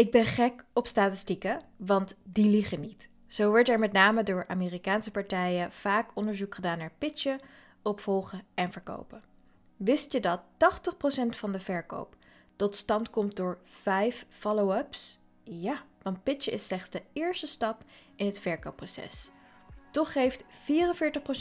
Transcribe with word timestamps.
Ik 0.00 0.10
ben 0.10 0.24
gek 0.24 0.64
op 0.72 0.86
statistieken, 0.86 1.60
want 1.76 2.16
die 2.22 2.50
liegen 2.50 2.80
niet. 2.80 3.08
Zo 3.26 3.48
wordt 3.48 3.68
er 3.68 3.78
met 3.78 3.92
name 3.92 4.22
door 4.22 4.44
Amerikaanse 4.48 5.10
partijen 5.10 5.72
vaak 5.72 6.10
onderzoek 6.14 6.54
gedaan 6.54 6.78
naar 6.78 6.92
pitchen, 6.98 7.40
opvolgen 7.82 8.44
en 8.54 8.72
verkopen. 8.72 9.22
Wist 9.76 10.12
je 10.12 10.20
dat 10.20 10.40
80% 10.42 11.28
van 11.28 11.52
de 11.52 11.60
verkoop 11.60 12.16
tot 12.56 12.76
stand 12.76 13.10
komt 13.10 13.36
door 13.36 13.58
5 13.64 14.26
follow-ups? 14.28 15.18
Ja, 15.42 15.82
want 16.02 16.22
pitchen 16.22 16.52
is 16.52 16.64
slechts 16.64 16.90
de 16.90 17.02
eerste 17.12 17.46
stap 17.46 17.84
in 18.16 18.26
het 18.26 18.40
verkoopproces. 18.40 19.30
Toch 19.90 20.12
geeft 20.12 20.44
44% 20.44 20.46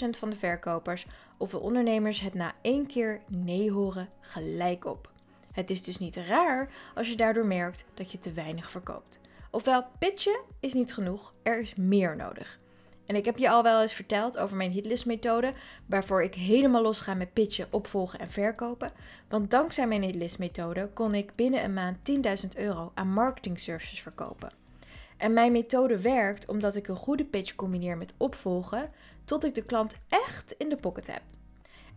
van 0.10 0.30
de 0.30 0.36
verkopers 0.36 1.05
of 1.38 1.50
de 1.50 1.60
ondernemers 1.60 2.20
het 2.20 2.34
na 2.34 2.54
één 2.62 2.88
keer 2.88 3.21
nee 3.28 3.71
horen 3.71 4.10
gelijk 4.20 4.86
op. 4.86 5.12
Het 5.52 5.70
is 5.70 5.84
dus 5.84 5.97
niet 5.97 6.16
raar 6.16 6.71
als 6.95 7.09
je 7.09 7.16
daardoor 7.16 7.45
merkt 7.45 7.86
dat 7.93 8.11
je 8.11 8.20
te 8.20 8.31
weinig 8.31 8.71
verkoopt. 8.71 9.20
Ofwel, 9.52 9.86
pitchen 9.99 10.39
is 10.59 10.73
niet 10.73 10.94
genoeg, 10.94 11.34
er 11.44 11.59
is 11.59 11.75
meer 11.75 12.16
nodig. 12.16 12.59
En 13.05 13.16
ik 13.16 13.25
heb 13.25 13.38
je 13.38 13.49
al 13.49 13.63
wel 13.63 13.81
eens 13.81 13.94
verteld 13.94 14.38
over 14.38 14.58
mijn 14.58 14.72
hitlist 14.72 15.05
methode, 15.05 15.53
waarvoor 15.85 16.23
ik 16.23 16.35
helemaal 16.35 16.81
los 16.81 17.02
ga 17.02 17.13
met 17.13 17.34
pitchen, 17.34 17.67
opvolgen 17.70 18.20
en 18.20 18.30
verkopen. 18.30 18.91
Want 19.30 19.52
dankzij 19.52 19.88
mijn 19.88 20.02
hitlist 20.02 20.39
methode 20.39 20.89
kon 20.94 21.13
ik 21.13 21.35
binnen 21.35 21.63
een 21.63 21.73
maand 21.73 21.97
10.000 22.44 22.47
euro 22.58 22.91
aan 22.94 23.13
marketing 23.13 23.59
services 23.59 24.02
verkopen. 24.02 24.50
En 25.17 25.34
mijn 25.34 25.52
methode 25.52 26.02
werkt 26.02 26.47
omdat 26.47 26.75
ik 26.75 26.88
een 26.88 26.95
goede 26.95 27.25
pitch 27.25 27.55
combineer 27.55 27.97
met 27.97 28.13
opvolgen, 28.17 28.91
tot 29.25 29.45
ik 29.45 29.55
de 29.55 29.66
klant 29.66 29.95
echt 30.09 30.52
in 30.58 30.70
de 30.70 30.75
pocket 30.75 31.08
heb. 31.08 31.22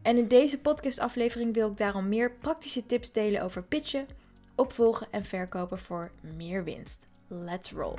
En 0.02 0.16
in 0.16 0.28
deze 0.28 0.58
podcastaflevering 0.58 1.54
wil 1.54 1.70
ik 1.70 1.76
daarom 1.76 2.08
meer 2.08 2.30
praktische 2.30 2.86
tips 2.86 3.12
delen 3.12 3.42
over 3.42 3.62
pitchen, 3.62 4.06
opvolgen 4.54 5.06
en 5.10 5.24
verkopen 5.24 5.78
voor 5.78 6.10
meer 6.36 6.64
winst. 6.64 7.06
Let's 7.26 7.72
roll! 7.72 7.94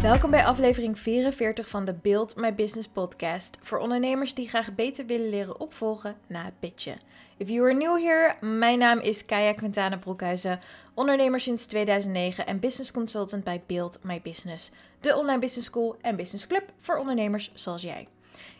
Welkom 0.00 0.30
bij 0.30 0.44
aflevering 0.44 0.98
44 0.98 1.68
van 1.68 1.84
de 1.84 1.92
Build 1.92 2.36
My 2.36 2.54
Business 2.54 2.88
podcast 2.88 3.58
voor 3.62 3.78
ondernemers 3.78 4.34
die 4.34 4.48
graag 4.48 4.74
beter 4.74 5.06
willen 5.06 5.28
leren 5.28 5.60
opvolgen 5.60 6.14
na 6.26 6.44
het 6.44 6.60
pitchen. 6.60 6.98
If 7.36 7.48
you 7.48 7.62
are 7.62 7.74
new 7.74 7.98
here, 7.98 8.34
mijn 8.40 8.78
naam 8.78 8.98
is 8.98 9.24
Kaya 9.24 9.52
Quintana 9.52 9.96
Broekhuizen, 9.98 10.60
ondernemer 11.00 11.40
sinds 11.40 11.66
2009 11.66 12.46
en 12.46 12.60
business 12.60 12.92
consultant 12.92 13.44
bij 13.44 13.62
Build 13.66 13.98
My 14.02 14.20
Business, 14.22 14.70
de 15.00 15.16
online 15.16 15.38
business 15.38 15.68
school 15.68 15.96
en 16.00 16.16
business 16.16 16.46
club 16.46 16.72
voor 16.80 16.96
ondernemers 16.96 17.50
zoals 17.54 17.82
jij. 17.82 18.08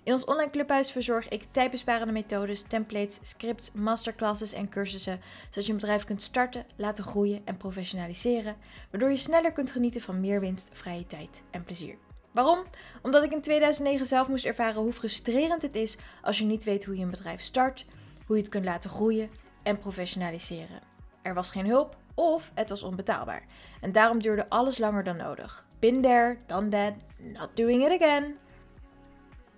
In 0.02 0.12
ons 0.12 0.24
online 0.24 0.50
clubhuis 0.50 0.92
verzorg 0.92 1.28
ik 1.28 1.44
tijdbesparende 1.50 2.12
methodes, 2.12 2.62
templates, 2.62 3.18
scripts, 3.22 3.72
masterclasses 3.72 4.52
en 4.52 4.68
cursussen, 4.68 5.20
zodat 5.48 5.66
je 5.66 5.72
een 5.72 5.78
bedrijf 5.78 6.04
kunt 6.04 6.22
starten, 6.22 6.66
laten 6.76 7.04
groeien 7.04 7.42
en 7.44 7.56
professionaliseren, 7.56 8.56
waardoor 8.90 9.10
je 9.10 9.16
sneller 9.16 9.52
kunt 9.52 9.70
genieten 9.70 10.00
van 10.00 10.20
meer 10.20 10.40
winst, 10.40 10.68
vrije 10.72 11.06
tijd 11.06 11.42
en 11.50 11.62
plezier. 11.62 11.96
Waarom? 12.32 12.64
Omdat 13.02 13.22
ik 13.22 13.32
in 13.32 13.40
2009 13.40 14.06
zelf 14.06 14.28
moest 14.28 14.44
ervaren 14.44 14.82
hoe 14.82 14.92
frustrerend 14.92 15.62
het 15.62 15.76
is 15.76 15.98
als 16.22 16.38
je 16.38 16.44
niet 16.44 16.64
weet 16.64 16.84
hoe 16.84 16.96
je 16.96 17.02
een 17.02 17.10
bedrijf 17.10 17.40
start, 17.40 17.84
hoe 18.26 18.36
je 18.36 18.42
het 18.42 18.50
kunt 18.50 18.64
laten 18.64 18.90
groeien 18.90 19.30
en 19.62 19.78
professionaliseren. 19.78 20.80
Er 21.22 21.34
was 21.34 21.50
geen 21.50 21.66
hulp 21.66 21.99
of 22.14 22.50
het 22.54 22.68
was 22.68 22.82
onbetaalbaar. 22.82 23.44
En 23.80 23.92
daarom 23.92 24.18
duurde 24.18 24.48
alles 24.48 24.78
langer 24.78 25.04
dan 25.04 25.16
nodig. 25.16 25.64
Been 25.78 26.02
there, 26.02 26.38
done 26.46 26.68
that, 26.68 26.92
not 27.16 27.48
doing 27.54 27.84
it 27.84 28.02
again. 28.02 28.36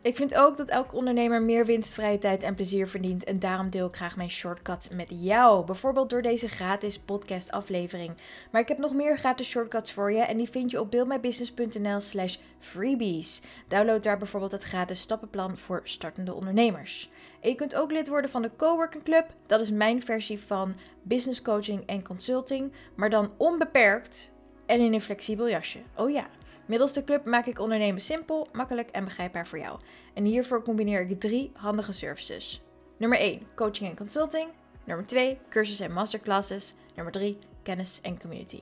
Ik 0.03 0.17
vind 0.17 0.35
ook 0.35 0.57
dat 0.57 0.69
elke 0.69 0.97
ondernemer 0.97 1.43
meer 1.43 1.67
winst, 1.67 1.95
vrije 1.95 2.19
tijd 2.19 2.43
en 2.43 2.55
plezier 2.55 2.89
verdient. 2.89 3.25
En 3.25 3.39
daarom 3.39 3.71
deel 3.71 3.87
ik 3.87 3.97
graag 3.97 4.17
mijn 4.17 4.31
shortcuts 4.31 4.89
met 4.89 5.07
jou. 5.09 5.65
Bijvoorbeeld 5.65 6.11
door 6.11 6.23
deze 6.23 6.49
gratis 6.49 6.99
podcast 6.99 7.51
aflevering. 7.51 8.13
Maar 8.51 8.61
ik 8.61 8.69
heb 8.69 8.79
nog 8.79 8.95
meer 8.95 9.19
gratis 9.19 9.49
shortcuts 9.49 9.93
voor 9.93 10.13
je. 10.13 10.21
En 10.21 10.37
die 10.37 10.51
vind 10.51 10.71
je 10.71 10.81
op 10.81 10.91
buildmybusiness.nl 10.91 12.01
slash 12.01 12.37
freebies. 12.59 13.43
Download 13.69 14.03
daar 14.03 14.19
bijvoorbeeld 14.19 14.53
het 14.53 14.63
gratis 14.63 15.01
stappenplan 15.01 15.59
voor 15.59 15.81
startende 15.85 16.35
ondernemers. 16.35 17.11
En 17.41 17.49
je 17.49 17.55
kunt 17.55 17.75
ook 17.75 17.93
lid 17.93 18.09
worden 18.09 18.31
van 18.31 18.43
de 18.43 18.51
Coworking 18.57 19.05
Club. 19.05 19.27
Dat 19.47 19.61
is 19.61 19.71
mijn 19.71 20.03
versie 20.03 20.41
van 20.41 20.75
business 21.03 21.43
coaching 21.43 21.87
en 21.87 22.03
consulting. 22.03 22.73
Maar 22.95 23.11
dan 23.11 23.31
onbeperkt 23.37 24.33
en 24.67 24.81
in 24.81 24.93
een 24.93 25.03
flexibel 25.03 25.49
jasje. 25.49 25.79
Oh 25.97 26.11
ja. 26.11 26.27
Middels 26.73 26.93
de 26.93 27.05
club 27.05 27.27
maak 27.27 27.47
ik 27.47 27.59
ondernemen 27.59 28.01
simpel, 28.01 28.49
makkelijk 28.53 28.91
en 28.91 29.05
begrijpbaar 29.05 29.47
voor 29.47 29.59
jou. 29.59 29.81
En 30.15 30.25
hiervoor 30.25 30.63
combineer 30.63 31.01
ik 31.09 31.21
drie 31.21 31.51
handige 31.55 31.93
services. 31.93 32.63
Nummer 32.97 33.19
1, 33.19 33.43
coaching 33.55 33.91
en 33.91 33.97
consulting. 33.97 34.49
Nummer 34.85 35.07
2, 35.07 35.39
cursus 35.49 35.81
en 35.81 35.93
masterclasses. 35.93 36.75
Nummer 36.95 37.13
3, 37.13 37.39
kennis 37.63 38.01
en 38.03 38.21
community. 38.21 38.61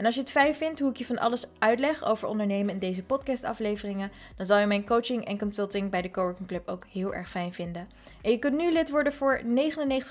En 0.00 0.06
als 0.06 0.14
je 0.14 0.20
het 0.20 0.30
fijn 0.30 0.54
vindt 0.54 0.80
hoe 0.80 0.90
ik 0.90 0.96
je 0.96 1.06
van 1.06 1.18
alles 1.18 1.46
uitleg 1.58 2.04
over 2.04 2.28
ondernemen 2.28 2.74
in 2.74 2.80
deze 2.80 3.02
podcastafleveringen, 3.02 4.10
dan 4.36 4.46
zal 4.46 4.58
je 4.58 4.66
mijn 4.66 4.86
coaching 4.86 5.24
en 5.24 5.38
consulting 5.38 5.90
bij 5.90 6.02
de 6.02 6.10
Coworking 6.10 6.48
Club 6.48 6.68
ook 6.68 6.86
heel 6.90 7.14
erg 7.14 7.30
fijn 7.30 7.52
vinden. 7.52 7.88
En 8.22 8.30
je 8.30 8.38
kunt 8.38 8.56
nu 8.56 8.72
lid 8.72 8.90
worden 8.90 9.12
voor 9.12 9.40
99,95 9.44 9.48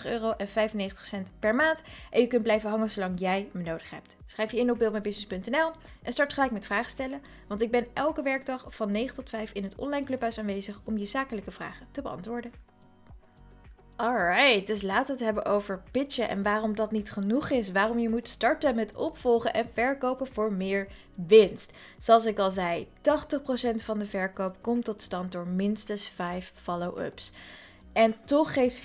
euro 0.03 0.33
per 1.39 1.55
maand 1.55 1.81
en 2.11 2.21
je 2.21 2.27
kunt 2.27 2.43
blijven 2.43 2.69
hangen 2.69 2.89
zolang 2.89 3.19
jij 3.19 3.49
me 3.51 3.63
nodig 3.63 3.89
hebt. 3.89 4.17
Schrijf 4.25 4.51
je 4.51 4.59
in 4.59 4.71
op 4.71 4.77
buildmybusiness.nl 4.77 5.71
en 6.01 6.13
start 6.13 6.33
gelijk 6.33 6.51
met 6.51 6.65
vragen 6.65 6.91
stellen, 6.91 7.21
want 7.47 7.61
ik 7.61 7.71
ben 7.71 7.87
elke 7.93 8.21
werkdag 8.21 8.65
van 8.67 8.91
9 8.91 9.15
tot 9.15 9.29
5 9.29 9.51
in 9.53 9.63
het 9.63 9.75
online 9.75 10.05
clubhuis 10.05 10.39
aanwezig 10.39 10.79
om 10.83 10.97
je 10.97 11.05
zakelijke 11.05 11.51
vragen 11.51 11.87
te 11.91 12.01
beantwoorden. 12.01 12.68
Alright, 14.01 14.67
dus 14.67 14.81
laten 14.81 15.05
we 15.05 15.11
het 15.11 15.21
hebben 15.23 15.45
over 15.45 15.81
pitchen 15.91 16.29
en 16.29 16.43
waarom 16.43 16.75
dat 16.75 16.91
niet 16.91 17.11
genoeg 17.11 17.49
is. 17.49 17.71
Waarom 17.71 17.99
je 17.99 18.09
moet 18.09 18.27
starten 18.27 18.75
met 18.75 18.95
opvolgen 18.95 19.53
en 19.53 19.69
verkopen 19.73 20.27
voor 20.27 20.53
meer 20.53 20.87
winst. 21.13 21.73
Zoals 21.97 22.25
ik 22.25 22.39
al 22.39 22.51
zei, 22.51 22.87
80% 22.87 22.89
van 23.83 23.99
de 23.99 24.05
verkoop 24.05 24.55
komt 24.61 24.85
tot 24.85 25.01
stand 25.01 25.31
door 25.31 25.47
minstens 25.47 26.07
5 26.07 26.51
follow-ups. 26.55 27.33
En 27.93 28.15
toch 28.25 28.53
geeft 28.53 28.77
44% 28.77 28.81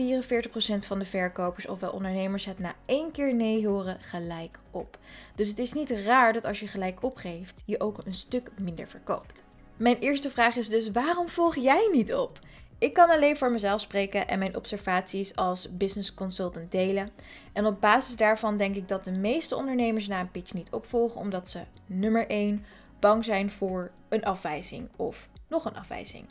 van 0.87 0.99
de 0.99 1.05
verkopers 1.05 1.67
ofwel 1.67 1.91
ondernemers 1.91 2.45
het 2.45 2.59
na 2.59 2.75
één 2.87 3.11
keer 3.11 3.35
nee 3.35 3.67
horen 3.67 4.01
gelijk 4.01 4.59
op. 4.71 4.99
Dus 5.35 5.49
het 5.49 5.59
is 5.59 5.73
niet 5.73 5.91
raar 5.91 6.33
dat 6.33 6.45
als 6.45 6.61
je 6.61 6.69
gelijk 6.69 7.03
opgeeft, 7.03 7.63
je 7.67 7.81
ook 7.81 7.99
een 8.05 8.15
stuk 8.15 8.51
minder 8.61 8.87
verkoopt. 8.89 9.45
Mijn 9.77 9.99
eerste 9.99 10.31
vraag 10.31 10.57
is 10.57 10.69
dus: 10.69 10.91
waarom 10.91 11.29
volg 11.29 11.55
jij 11.55 11.89
niet 11.93 12.15
op? 12.15 12.39
Ik 12.79 12.95
kan 12.95 13.11
alleen 13.11 13.37
voor 13.37 13.51
mezelf 13.51 13.81
spreken 13.81 14.29
en 14.29 14.39
mijn 14.39 14.57
observaties 14.57 15.37
als 15.37 15.77
business 15.77 16.15
consultant 16.15 16.73
delen. 16.73 17.09
En 17.53 17.67
op 17.67 17.81
basis 17.81 18.17
daarvan 18.17 18.57
denk 18.57 18.77
ik 18.77 18.89
dat 18.89 19.05
de 19.05 19.11
meeste 19.19 19.57
ondernemers 19.57 20.07
na 20.07 20.21
een 20.21 20.31
pitch 20.31 20.55
niet 20.55 20.71
opvolgen 20.71 21.21
omdat 21.21 21.51
ze 21.51 21.61
nummer 21.87 22.27
1 22.27 22.65
bang 23.01 23.25
zijn 23.25 23.51
voor 23.51 23.91
een 24.09 24.25
afwijzing 24.25 24.89
of 24.97 25.29
nog 25.49 25.65
een 25.65 25.77
afwijzing. 25.77 26.27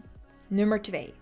Nummer 0.48 0.82
2 0.82 1.14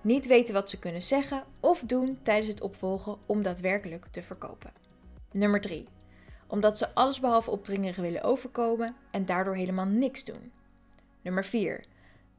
niet 0.00 0.26
weten 0.26 0.54
wat 0.54 0.70
ze 0.70 0.78
kunnen 0.78 1.02
zeggen 1.02 1.44
of 1.60 1.80
doen 1.80 2.18
tijdens 2.22 2.48
het 2.48 2.60
opvolgen 2.60 3.18
om 3.26 3.42
daadwerkelijk 3.42 4.06
te 4.10 4.22
verkopen. 4.22 4.72
Nummer 5.32 5.60
3 5.60 5.88
omdat 6.48 6.78
ze 6.78 6.94
allesbehalve 6.94 7.50
opdringerig 7.50 7.96
willen 7.96 8.22
overkomen 8.22 8.96
en 9.10 9.26
daardoor 9.26 9.54
helemaal 9.54 9.86
niks 9.86 10.24
doen. 10.24 10.52
Nummer 11.22 11.44
4 11.44 11.84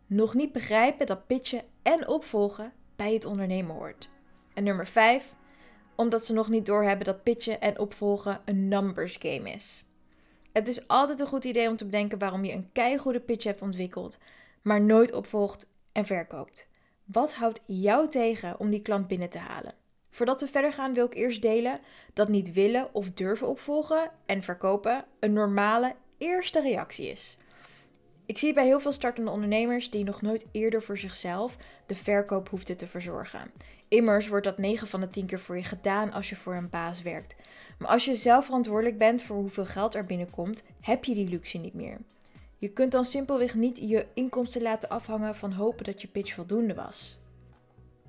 nog 0.07 0.33
niet 0.33 0.51
begrijpen 0.51 1.05
dat 1.05 1.27
pitchen 1.27 1.63
en 1.81 2.07
opvolgen 2.07 2.73
bij 2.95 3.13
het 3.13 3.25
ondernemen 3.25 3.75
hoort. 3.75 4.09
En 4.53 4.63
nummer 4.63 4.87
5, 4.87 5.33
omdat 5.95 6.25
ze 6.25 6.33
nog 6.33 6.49
niet 6.49 6.65
doorhebben 6.65 7.05
dat 7.05 7.23
pitchen 7.23 7.61
en 7.61 7.79
opvolgen 7.79 8.41
een 8.45 8.67
numbers 8.67 9.17
game 9.19 9.51
is. 9.51 9.83
Het 10.51 10.67
is 10.67 10.87
altijd 10.87 11.19
een 11.19 11.27
goed 11.27 11.43
idee 11.43 11.69
om 11.69 11.77
te 11.77 11.85
bedenken 11.85 12.19
waarom 12.19 12.45
je 12.45 12.51
een 12.51 12.69
keigoede 12.71 13.19
pitch 13.19 13.43
hebt 13.43 13.61
ontwikkeld, 13.61 14.17
maar 14.61 14.81
nooit 14.81 15.13
opvolgt 15.13 15.69
en 15.91 16.05
verkoopt. 16.05 16.67
Wat 17.05 17.33
houdt 17.33 17.61
jou 17.65 18.09
tegen 18.09 18.59
om 18.59 18.69
die 18.69 18.81
klant 18.81 19.07
binnen 19.07 19.29
te 19.29 19.37
halen? 19.37 19.73
Voordat 20.09 20.41
we 20.41 20.47
verder 20.47 20.73
gaan 20.73 20.93
wil 20.93 21.05
ik 21.05 21.15
eerst 21.15 21.41
delen 21.41 21.79
dat 22.13 22.27
niet 22.27 22.53
willen 22.53 22.93
of 22.93 23.11
durven 23.11 23.47
opvolgen 23.47 24.11
en 24.25 24.43
verkopen 24.43 25.05
een 25.19 25.33
normale 25.33 25.95
eerste 26.17 26.61
reactie 26.61 27.07
is. 27.07 27.37
Ik 28.29 28.37
zie 28.37 28.53
bij 28.53 28.65
heel 28.65 28.79
veel 28.79 28.91
startende 28.91 29.31
ondernemers 29.31 29.89
die 29.89 30.03
nog 30.03 30.21
nooit 30.21 30.45
eerder 30.51 30.83
voor 30.83 30.97
zichzelf 30.97 31.57
de 31.85 31.95
verkoop 31.95 32.49
hoefden 32.49 32.77
te 32.77 32.87
verzorgen. 32.87 33.51
Immers 33.87 34.27
wordt 34.27 34.45
dat 34.45 34.57
9 34.57 34.87
van 34.87 34.99
de 34.99 35.07
10 35.07 35.25
keer 35.25 35.39
voor 35.39 35.57
je 35.57 35.63
gedaan 35.63 36.11
als 36.11 36.29
je 36.29 36.35
voor 36.35 36.55
een 36.55 36.69
baas 36.69 37.01
werkt. 37.01 37.35
Maar 37.77 37.89
als 37.89 38.05
je 38.05 38.15
zelf 38.15 38.45
verantwoordelijk 38.45 38.97
bent 38.97 39.23
voor 39.23 39.35
hoeveel 39.35 39.65
geld 39.65 39.95
er 39.95 40.03
binnenkomt, 40.03 40.63
heb 40.81 41.05
je 41.05 41.13
die 41.13 41.29
luxe 41.29 41.57
niet 41.57 41.73
meer. 41.73 41.97
Je 42.57 42.69
kunt 42.69 42.91
dan 42.91 43.05
simpelweg 43.05 43.55
niet 43.55 43.77
je 43.77 44.05
inkomsten 44.13 44.61
laten 44.61 44.89
afhangen 44.89 45.35
van 45.35 45.51
hopen 45.51 45.83
dat 45.83 46.01
je 46.01 46.07
pitch 46.07 46.33
voldoende 46.33 46.73
was. 46.73 47.17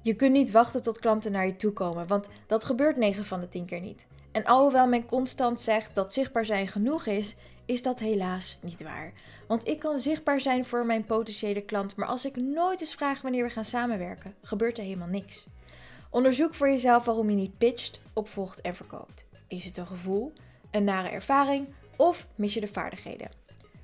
Je 0.03 0.15
kunt 0.15 0.33
niet 0.33 0.51
wachten 0.51 0.83
tot 0.83 0.99
klanten 0.99 1.33
naar 1.33 1.47
je 1.47 1.57
toe 1.57 1.73
komen, 1.73 2.07
want 2.07 2.29
dat 2.47 2.65
gebeurt 2.65 2.97
9 2.97 3.25
van 3.25 3.41
de 3.41 3.49
10 3.49 3.65
keer 3.65 3.81
niet. 3.81 4.07
En 4.33 4.45
alhoewel 4.45 4.87
men 4.87 5.07
constant 5.07 5.61
zegt 5.61 5.95
dat 5.95 6.13
zichtbaar 6.13 6.47
zijn 6.47 6.69
genoeg 6.69 7.07
is, 7.07 7.37
is 7.71 7.83
dat 7.83 7.99
helaas 7.99 8.59
niet 8.61 8.83
waar. 8.83 9.13
Want 9.47 9.69
ik 9.69 9.79
kan 9.79 9.99
zichtbaar 9.99 10.41
zijn 10.41 10.65
voor 10.65 10.87
mijn 10.87 11.05
potentiële 11.05 11.61
klant, 11.61 11.97
maar 11.97 12.09
als 12.09 12.25
ik 12.25 12.37
nooit 12.37 12.81
eens 12.81 12.95
vraag 12.95 13.23
wanneer 13.23 13.45
we 13.45 13.51
gaan 13.51 13.65
samenwerken, 13.65 14.35
gebeurt 14.43 14.79
er 14.79 14.85
helemaal 14.85 15.09
niks. 15.09 15.47
Onderzoek 16.11 16.55
voor 16.55 16.69
jezelf 16.69 17.05
waarom 17.05 17.31
je 17.31 17.37
niet 17.37 17.59
pitcht, 17.59 18.01
opvolgt 18.13 18.61
en 18.61 18.75
verkoopt. 18.75 19.25
Is 19.49 19.65
het 19.65 19.79
een 19.79 19.87
gevoel, 19.87 20.33
een 20.71 20.85
nare 20.85 21.09
ervaring 21.09 21.69
of 21.97 22.27
mis 22.35 22.55
je 22.55 22.61
de 22.61 22.69
vaardigheden? 22.69 23.31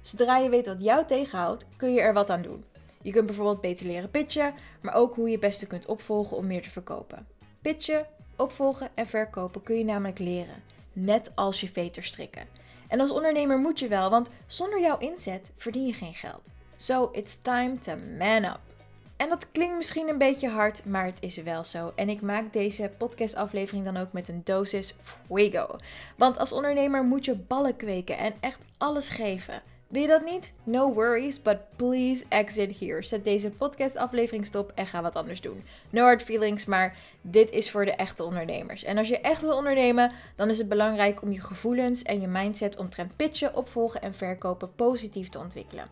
Zodra 0.00 0.36
je 0.36 0.48
weet 0.48 0.66
wat 0.66 0.82
jou 0.82 1.06
tegenhoudt, 1.06 1.66
kun 1.76 1.92
je 1.92 2.00
er 2.00 2.12
wat 2.12 2.30
aan 2.30 2.42
doen. 2.42 2.64
Je 3.02 3.12
kunt 3.12 3.26
bijvoorbeeld 3.26 3.60
beter 3.60 3.86
leren 3.86 4.10
pitchen, 4.10 4.54
maar 4.80 4.94
ook 4.94 5.14
hoe 5.14 5.26
je 5.26 5.32
het 5.32 5.40
beste 5.40 5.66
kunt 5.66 5.86
opvolgen 5.86 6.36
om 6.36 6.46
meer 6.46 6.62
te 6.62 6.70
verkopen. 6.70 7.26
Pitchen, 7.60 8.06
opvolgen 8.36 8.90
en 8.94 9.06
verkopen 9.06 9.62
kun 9.62 9.78
je 9.78 9.84
namelijk 9.84 10.18
leren, 10.18 10.62
net 10.92 11.32
als 11.34 11.60
je 11.60 11.68
veter 11.68 12.02
strikken. 12.02 12.65
En 12.88 13.00
als 13.00 13.10
ondernemer 13.10 13.58
moet 13.58 13.78
je 13.78 13.88
wel, 13.88 14.10
want 14.10 14.30
zonder 14.46 14.80
jouw 14.80 14.98
inzet 14.98 15.50
verdien 15.56 15.86
je 15.86 15.92
geen 15.92 16.14
geld. 16.14 16.52
So 16.76 17.08
it's 17.12 17.42
time 17.42 17.78
to 17.78 17.92
man 18.18 18.44
up. 18.44 18.60
En 19.16 19.28
dat 19.28 19.50
klinkt 19.50 19.76
misschien 19.76 20.08
een 20.08 20.18
beetje 20.18 20.48
hard, 20.48 20.84
maar 20.84 21.04
het 21.04 21.18
is 21.20 21.36
wel 21.36 21.64
zo. 21.64 21.92
En 21.94 22.08
ik 22.08 22.20
maak 22.20 22.52
deze 22.52 22.90
podcastaflevering 22.98 23.84
dan 23.84 23.96
ook 23.96 24.12
met 24.12 24.28
een 24.28 24.40
dosis 24.44 24.94
fuego. 25.02 25.76
Want 26.16 26.38
als 26.38 26.52
ondernemer 26.52 27.04
moet 27.04 27.24
je 27.24 27.34
ballen 27.34 27.76
kweken 27.76 28.18
en 28.18 28.34
echt 28.40 28.64
alles 28.78 29.08
geven. 29.08 29.62
Wil 29.96 30.04
je 30.04 30.10
dat 30.10 30.24
niet? 30.24 30.52
No 30.62 30.92
worries, 30.92 31.42
but 31.42 31.58
please 31.76 32.24
exit 32.28 32.78
here. 32.78 33.02
Zet 33.02 33.24
deze 33.24 33.50
podcastaflevering 33.50 34.46
stop 34.46 34.72
en 34.74 34.86
ga 34.86 35.02
wat 35.02 35.14
anders 35.14 35.40
doen. 35.40 35.64
No 35.90 36.02
hard 36.02 36.22
feelings, 36.22 36.64
maar 36.64 36.96
dit 37.20 37.50
is 37.50 37.70
voor 37.70 37.84
de 37.84 37.94
echte 37.94 38.24
ondernemers. 38.24 38.84
En 38.84 38.98
als 38.98 39.08
je 39.08 39.20
echt 39.20 39.42
wil 39.42 39.56
ondernemen, 39.56 40.12
dan 40.34 40.48
is 40.48 40.58
het 40.58 40.68
belangrijk 40.68 41.22
om 41.22 41.32
je 41.32 41.40
gevoelens 41.40 42.02
en 42.02 42.20
je 42.20 42.26
mindset 42.26 42.76
omtrent 42.76 43.16
pitchen, 43.16 43.54
opvolgen 43.54 44.02
en 44.02 44.14
verkopen 44.14 44.74
positief 44.74 45.28
te 45.28 45.38
ontwikkelen. 45.38 45.88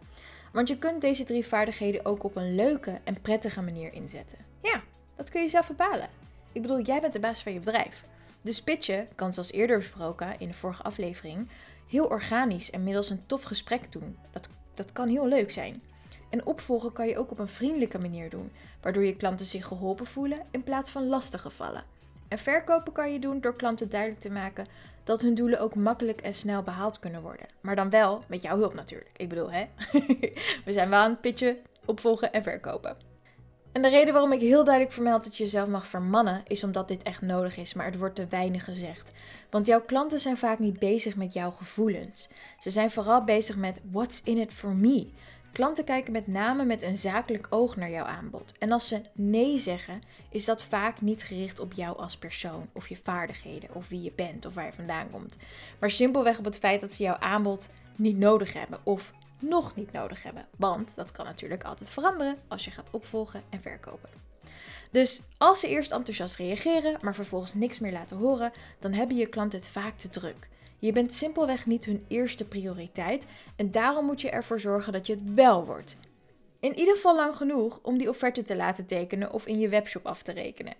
Want 0.53 0.69
je 0.69 0.79
kunt 0.79 1.01
deze 1.01 1.25
drie 1.25 1.47
vaardigheden 1.47 2.05
ook 2.05 2.25
op 2.25 2.37
een 2.37 2.55
leuke 2.55 3.01
en 3.05 3.21
prettige 3.21 3.63
manier 3.63 3.93
inzetten. 3.93 4.39
Ja, 4.63 4.83
dat 5.17 5.31
kun 5.31 5.43
je 5.43 5.49
zelf 5.49 5.69
bepalen. 5.69 6.09
Ik 6.53 6.63
bedoel, 6.63 6.81
jij 6.81 7.01
bent 7.01 7.13
de 7.13 7.21
baas 7.21 7.43
van 7.43 7.53
je 7.53 7.59
bedrijf. 7.59 8.05
Dus 8.45 8.63
pitchen 8.63 9.09
kan, 9.15 9.33
zoals 9.33 9.53
eerder 9.53 9.77
besproken 9.77 10.35
in 10.39 10.49
de 10.49 10.55
vorige 10.55 10.83
aflevering, 10.83 11.49
heel 11.95 12.07
organisch 12.07 12.71
en 12.71 12.85
middels 12.85 13.11
een 13.11 13.27
tof 13.27 13.43
gesprek 13.43 13.93
doen. 13.93 14.17
Dat, 14.31 14.49
dat 14.75 14.93
kan 14.93 15.09
heel 15.09 15.27
leuk 15.27 15.51
zijn. 15.51 15.83
En 16.31 16.47
opvolgen 16.47 16.93
kan 16.93 17.09
je 17.09 17.19
ook 17.19 17.31
op 17.31 17.39
een 17.39 17.49
vriendelijke 17.49 17.99
manier 17.99 18.31
doen, 18.31 18.53
waardoor 18.81 19.05
je 19.05 19.17
klanten 19.17 19.47
zich 19.47 19.67
geholpen 19.67 20.07
voelen 20.07 20.39
in 20.51 20.63
plaats 20.63 20.91
van 20.91 21.07
lastig 21.07 21.41
gevallen. 21.41 21.85
En 22.29 22.39
verkopen 22.39 22.93
kan 22.93 23.13
je 23.13 23.19
doen 23.19 23.41
door 23.41 23.57
klanten 23.57 23.91
duidelijk 23.91 24.21
te 24.21 24.31
maken 24.31 24.67
dat 25.05 25.21
hun 25.21 25.35
doelen 25.35 25.61
ook 25.61 25.75
makkelijk 25.75 26.21
en 26.21 26.35
snel 26.35 26.63
behaald 26.63 26.99
kunnen 26.99 27.23
worden. 27.23 27.47
Maar 27.61 27.77
dan 27.77 27.91
wel 27.91 28.23
met 28.29 28.43
jouw 28.43 28.57
hulp 28.57 28.75
natuurlijk. 28.75 29.11
Ik 29.17 29.29
bedoel, 29.29 29.53
hè? 29.53 29.67
We 30.65 30.73
zijn 30.73 30.91
wel 30.91 31.01
aan 31.01 31.11
het 31.11 31.21
pitchen, 31.21 31.57
opvolgen 31.85 32.33
en 32.33 32.43
verkopen. 32.43 33.14
En 33.75 33.83
de 33.83 33.89
reden 33.89 34.13
waarom 34.13 34.33
ik 34.33 34.41
heel 34.41 34.65
duidelijk 34.65 34.95
vermeld 34.95 35.25
dat 35.25 35.37
je 35.37 35.45
jezelf 35.45 35.69
mag 35.69 35.87
vermannen, 35.87 36.43
is 36.47 36.65
omdat 36.65 36.89
dit 36.89 37.03
echt 37.03 37.23
nodig 37.23 37.57
is, 37.57 37.75
maar 37.75 37.87
het 37.87 37.99
wordt 37.99 38.15
te 38.15 38.27
weinig 38.27 38.65
gezegd. 38.65 39.11
Want 39.51 39.67
jouw 39.67 39.81
klanten 39.81 40.21
zijn 40.21 40.37
vaak 40.37 40.59
niet 40.59 40.79
bezig 40.79 41.17
met 41.17 41.33
jouw 41.33 41.51
gevoelens. 41.51 42.29
Ze 42.59 42.71
zijn 42.71 42.91
vooral 42.91 43.25
bezig 43.25 43.57
met 43.57 43.81
what's 43.91 44.21
in 44.25 44.39
it 44.39 44.53
for 44.53 44.71
me. 44.71 45.09
Klanten 45.53 45.85
kijken 45.85 46.13
met 46.13 46.27
name 46.27 46.65
met 46.65 46.83
een 46.83 46.97
zakelijk 46.97 47.47
oog 47.51 47.77
naar 47.77 47.91
jouw 47.91 48.05
aanbod. 48.05 48.53
En 48.59 48.73
als 48.73 48.89
ze 48.89 49.01
nee 49.13 49.59
zeggen, 49.59 50.01
is 50.31 50.45
dat 50.45 50.63
vaak 50.63 51.01
niet 51.01 51.23
gericht 51.23 51.61
op 51.61 51.73
jou 51.73 51.99
als 51.99 52.17
persoon, 52.17 52.69
of 52.73 52.89
je 52.89 52.97
vaardigheden, 53.03 53.75
of 53.75 53.89
wie 53.89 54.03
je 54.03 54.13
bent, 54.17 54.47
of 54.47 54.55
waar 54.55 54.67
je 54.67 54.73
vandaan 54.73 55.11
komt. 55.11 55.37
Maar 55.79 55.91
simpelweg 55.91 56.39
op 56.39 56.45
het 56.45 56.59
feit 56.59 56.81
dat 56.81 56.93
ze 56.93 57.03
jouw 57.03 57.17
aanbod 57.19 57.69
niet 57.97 58.19
nodig 58.19 58.53
hebben, 58.53 58.79
of 58.83 59.13
nog 59.39 59.77
niet 59.77 59.93
nodig 59.93 60.23
hebben. 60.23 60.47
Want 60.57 60.93
dat 60.97 61.13
kan 61.13 61.25
natuurlijk 61.25 61.65
altijd 61.65 61.91
veranderen 61.91 62.39
als 62.49 62.65
je 62.65 62.71
gaat 62.71 62.91
opvolgen 62.91 63.43
en 63.51 63.63
verkopen. 63.63 64.09
Dus 64.91 65.23
als 65.39 65.61
ze 65.61 65.69
eerst 65.69 65.93
enthousiast 65.93 66.37
reageren, 66.37 66.99
maar 67.03 67.15
vervolgens 67.15 67.55
niks 67.55 67.79
meer 67.79 67.93
laten 67.93 68.17
horen, 68.17 68.53
dan 68.79 68.93
hebben 68.93 69.17
je 69.17 69.27
klanten 69.27 69.59
het 69.59 69.69
vaak 69.69 69.99
te 69.99 70.09
druk. 70.09 70.49
Je 70.79 70.93
bent 70.93 71.13
simpelweg 71.13 71.67
niet 71.67 71.85
hun 71.85 72.05
eerste 72.09 72.45
prioriteit 72.45 73.27
en 73.57 73.71
daarom 73.71 74.07
moet 74.07 74.21
je 74.21 74.31
ervoor 74.31 74.61
zorgen 74.61 74.93
dat 74.93 75.07
je 75.07 75.13
het 75.13 75.35
wel 75.35 75.65
wordt. 75.65 75.97
In 76.61 76.79
ieder 76.79 76.95
geval 76.95 77.17
lang 77.17 77.37
genoeg 77.37 77.79
om 77.83 77.99
die 77.99 78.09
offerte 78.09 78.43
te 78.43 78.57
laten 78.57 78.87
tekenen 78.87 79.33
of 79.33 79.47
in 79.47 79.59
je 79.59 79.69
webshop 79.69 80.07
af 80.07 80.23
te 80.23 80.33
rekenen. 80.33 80.75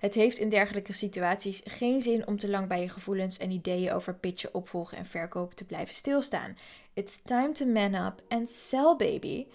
Het 0.00 0.14
heeft 0.14 0.38
in 0.38 0.48
dergelijke 0.48 0.92
situaties 0.92 1.60
geen 1.64 2.00
zin 2.00 2.26
om 2.26 2.38
te 2.38 2.48
lang 2.48 2.68
bij 2.68 2.80
je 2.80 2.88
gevoelens 2.88 3.38
en 3.38 3.50
ideeën 3.50 3.92
over 3.92 4.14
pitchen, 4.14 4.54
opvolgen 4.54 4.98
en 4.98 5.06
verkopen 5.06 5.56
te 5.56 5.64
blijven 5.64 5.94
stilstaan. 5.94 6.56
It's 6.94 7.22
time 7.22 7.52
to 7.52 7.66
man 7.66 7.94
up 7.94 8.22
and 8.28 8.50
sell, 8.50 8.94
baby. 8.96 9.46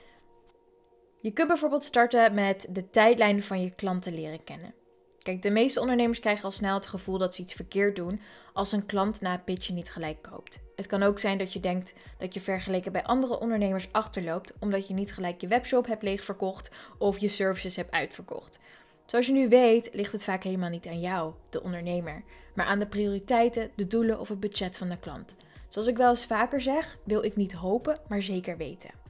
Je 1.22 1.32
kunt 1.32 1.48
bijvoorbeeld 1.48 1.84
starten 1.84 2.34
met 2.34 2.68
de 2.70 2.90
tijdlijn 2.90 3.44
van 3.44 3.62
je 3.62 3.76
klanten 3.76 4.14
leren 4.14 4.44
kennen. 4.44 4.74
Kijk, 5.20 5.42
de 5.42 5.52
meeste 5.52 5.80
ondernemers 5.80 6.20
krijgen 6.20 6.44
al 6.44 6.52
snel 6.52 6.74
het 6.74 6.88
gevoel 6.88 7.18
dat 7.18 7.36
ze 7.36 7.42
iets 7.42 7.54
verkeerd 7.54 7.96
doen 7.96 8.22
als 8.54 8.72
een 8.72 8.86
klant 8.86 9.22
na 9.22 9.32
het 9.32 9.46
pitchen 9.46 9.76
niet 9.76 9.92
gelijk 9.92 10.22
koopt. 10.22 10.64
Het 10.76 10.86
kan 10.86 11.04
ook 11.04 11.20
zijn 11.20 11.38
dat 11.38 11.54
je 11.54 11.60
denkt 11.60 11.94
dat 12.18 12.34
je 12.34 12.42
vergeleken 12.42 12.92
bij 12.92 13.04
andere 13.04 13.40
ondernemers 13.40 13.88
achterloopt 13.92 14.54
omdat 14.60 14.88
je 14.88 14.94
niet 14.94 15.14
gelijk 15.14 15.42
je 15.42 15.48
webshop 15.48 15.86
hebt 15.88 16.04
leegverkocht 16.04 16.72
of 16.98 17.18
je 17.18 17.28
services 17.28 17.76
hebt 17.76 17.92
uitverkocht. 17.92 18.60
Zoals 19.06 19.26
je 19.26 19.34
nu 19.34 19.50
weet, 19.50 19.90
ligt 19.94 20.12
het 20.12 20.24
vaak 20.24 20.44
helemaal 20.44 20.70
niet 20.70 20.88
aan 20.88 21.00
jou, 21.00 21.34
de 21.50 21.64
ondernemer, 21.64 22.24
maar 22.54 22.66
aan 22.66 22.80
de 22.80 22.88
prioriteiten, 22.88 23.72
de 23.76 23.88
doelen 23.88 24.20
of 24.20 24.28
het 24.28 24.40
budget 24.40 24.78
van 24.78 24.90
de 24.90 24.98
klant. 24.98 25.36
Zoals 25.70 25.88
ik 25.88 25.98
wel 25.98 26.10
eens 26.10 26.26
vaker 26.26 26.62
zeg, 26.62 26.98
wil 27.04 27.24
ik 27.24 27.36
niet 27.36 27.54
hopen, 27.54 28.00
maar 28.08 28.24
zeker 28.24 28.58
weten. 28.58 29.05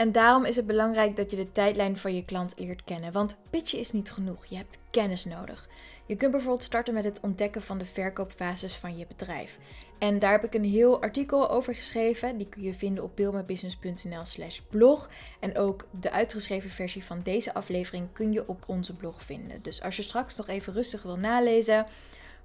En 0.00 0.12
daarom 0.12 0.44
is 0.44 0.56
het 0.56 0.66
belangrijk 0.66 1.16
dat 1.16 1.30
je 1.30 1.36
de 1.36 1.52
tijdlijn 1.52 1.96
van 1.96 2.14
je 2.14 2.24
klant 2.24 2.54
leert 2.56 2.84
kennen. 2.84 3.12
Want 3.12 3.36
pitchen 3.50 3.78
is 3.78 3.92
niet 3.92 4.10
genoeg. 4.10 4.46
Je 4.46 4.56
hebt 4.56 4.78
kennis 4.90 5.24
nodig. 5.24 5.68
Je 6.06 6.16
kunt 6.16 6.30
bijvoorbeeld 6.30 6.62
starten 6.62 6.94
met 6.94 7.04
het 7.04 7.20
ontdekken 7.20 7.62
van 7.62 7.78
de 7.78 7.84
verkoopfases 7.84 8.74
van 8.74 8.96
je 8.96 9.06
bedrijf. 9.06 9.58
En 9.98 10.18
daar 10.18 10.30
heb 10.32 10.44
ik 10.44 10.54
een 10.54 10.64
heel 10.64 11.02
artikel 11.02 11.50
over 11.50 11.74
geschreven. 11.74 12.36
Die 12.38 12.48
kun 12.48 12.62
je 12.62 12.74
vinden 12.74 13.04
op 13.04 13.16
beeldmybusiness.nl 13.16 14.24
slash 14.24 14.60
blog. 14.70 15.10
En 15.40 15.58
ook 15.58 15.86
de 16.00 16.10
uitgeschreven 16.10 16.70
versie 16.70 17.04
van 17.04 17.20
deze 17.22 17.54
aflevering 17.54 18.08
kun 18.12 18.32
je 18.32 18.48
op 18.48 18.64
onze 18.66 18.96
blog 18.96 19.22
vinden. 19.22 19.62
Dus 19.62 19.82
als 19.82 19.96
je 19.96 20.02
straks 20.02 20.36
nog 20.36 20.48
even 20.48 20.72
rustig 20.72 21.02
wil 21.02 21.16
nalezen 21.16 21.86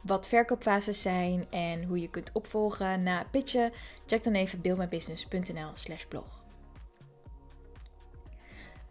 wat 0.02 0.28
verkoopfases 0.28 1.02
zijn 1.02 1.46
en 1.50 1.84
hoe 1.84 2.00
je 2.00 2.10
kunt 2.10 2.30
opvolgen 2.34 3.04
na 3.04 3.26
pitchen, 3.32 3.72
check 4.06 4.24
dan 4.24 4.34
even 4.34 4.62
beeldmybusiness.nl 4.62 5.70
slash 5.74 6.06
blog. 6.06 6.45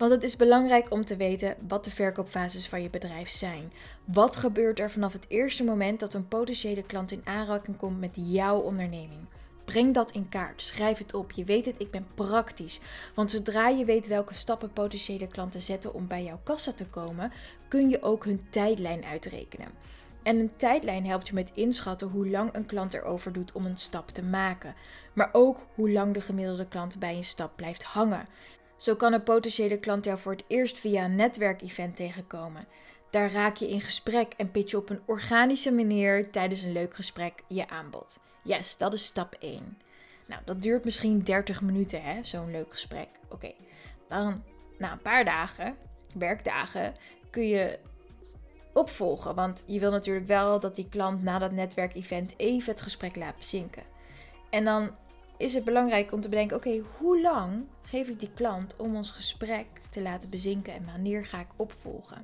Want 0.05 0.17
het 0.17 0.25
is 0.25 0.37
belangrijk 0.37 0.91
om 0.91 1.05
te 1.05 1.17
weten 1.17 1.56
wat 1.69 1.85
de 1.85 1.91
verkoopfases 1.91 2.69
van 2.69 2.83
je 2.83 2.91
bedrijf 2.91 3.29
zijn. 3.29 3.73
Wat 4.05 4.37
gebeurt 4.37 4.79
er 4.79 4.91
vanaf 4.91 5.13
het 5.13 5.25
eerste 5.29 5.65
moment 5.65 6.01
dat 6.01 6.15
een 6.15 6.29
potentiële 6.29 6.82
klant 6.82 7.13
in 7.13 7.20
aanraking 7.25 7.77
komt 7.77 8.01
met 8.01 8.11
jouw 8.15 8.58
onderneming? 8.58 9.27
Breng 9.65 9.94
dat 9.94 10.11
in 10.11 10.29
kaart. 10.29 10.63
Schrijf 10.63 10.99
het 10.99 11.15
op. 11.15 11.32
Je 11.32 11.44
weet 11.44 11.67
het, 11.67 11.81
ik 11.81 11.91
ben 11.91 12.06
praktisch. 12.15 12.81
Want 13.15 13.31
zodra 13.31 13.69
je 13.69 13.84
weet 13.84 14.06
welke 14.06 14.34
stappen 14.34 14.73
potentiële 14.73 15.27
klanten 15.27 15.63
zetten 15.63 15.94
om 15.94 16.06
bij 16.06 16.25
jouw 16.25 16.41
kassa 16.43 16.73
te 16.73 16.87
komen, 16.87 17.32
kun 17.69 17.89
je 17.89 18.03
ook 18.03 18.25
hun 18.25 18.41
tijdlijn 18.51 19.05
uitrekenen. 19.05 19.69
En 20.23 20.39
een 20.39 20.56
tijdlijn 20.56 21.06
helpt 21.06 21.29
je 21.29 21.34
met 21.34 21.51
inschatten 21.55 22.08
hoe 22.08 22.29
lang 22.29 22.55
een 22.55 22.67
klant 22.67 22.94
erover 22.94 23.32
doet 23.32 23.53
om 23.53 23.65
een 23.65 23.77
stap 23.77 24.08
te 24.08 24.23
maken. 24.23 24.75
Maar 25.13 25.29
ook 25.32 25.58
hoe 25.75 25.91
lang 25.91 26.15
de 26.15 26.20
gemiddelde 26.20 26.69
klant 26.69 26.99
bij 26.99 27.17
een 27.17 27.25
stap 27.25 27.56
blijft 27.56 27.84
hangen. 27.84 28.27
Zo 28.84 28.94
kan 28.94 29.12
een 29.12 29.22
potentiële 29.22 29.79
klant 29.79 30.05
jou 30.05 30.19
voor 30.19 30.32
het 30.32 30.44
eerst 30.46 30.79
via 30.79 31.05
een 31.05 31.14
netwerkevent 31.14 31.96
tegenkomen. 31.96 32.64
Daar 33.10 33.32
raak 33.32 33.56
je 33.56 33.69
in 33.69 33.81
gesprek 33.81 34.32
en 34.36 34.50
pitch 34.50 34.70
je 34.70 34.76
op 34.76 34.91
een 34.91 35.03
organische 35.05 35.72
manier 35.72 36.31
tijdens 36.31 36.62
een 36.62 36.72
leuk 36.72 36.94
gesprek 36.94 37.43
je 37.48 37.69
aanbod. 37.69 38.20
Yes, 38.43 38.76
dat 38.76 38.93
is 38.93 39.05
stap 39.05 39.36
1. 39.38 39.79
Nou, 40.26 40.43
dat 40.44 40.62
duurt 40.62 40.84
misschien 40.84 41.22
30 41.22 41.62
minuten, 41.62 42.03
hè, 42.03 42.24
zo'n 42.24 42.50
leuk 42.50 42.72
gesprek. 42.72 43.08
Oké, 43.29 43.53
dan 44.08 44.43
na 44.79 44.93
een 44.93 45.03
paar 45.03 45.24
dagen, 45.24 45.76
werkdagen, 46.14 46.93
kun 47.31 47.48
je 47.48 47.79
opvolgen. 48.72 49.34
Want 49.34 49.64
je 49.67 49.81
wil 49.81 49.91
natuurlijk 49.91 50.26
wel 50.26 50.60
dat 50.60 50.76
die 50.76 50.88
klant 50.88 51.22
na 51.22 51.38
dat 51.38 51.53
netwerkevent 51.53 52.34
even 52.36 52.72
het 52.72 52.82
gesprek 52.82 53.17
laat 53.17 53.36
bezinken. 53.36 53.82
En 54.50 54.64
dan 54.64 54.91
is 55.44 55.55
het 55.55 55.65
belangrijk 55.65 56.13
om 56.13 56.20
te 56.20 56.29
bedenken: 56.29 56.56
oké, 56.56 56.82
hoe 56.98 57.20
lang 57.20 57.65
geef 57.82 58.08
ik 58.08 58.20
die 58.20 58.31
klant 58.34 58.77
om 58.77 58.96
ons 58.96 59.10
gesprek 59.10 59.67
te 59.91 60.03
laten 60.03 60.31
bezinken 60.31 60.72
en 60.72 60.84
wanneer 60.84 61.24
ga 61.24 61.41
ik 61.41 61.48
opvolgen? 61.56 62.22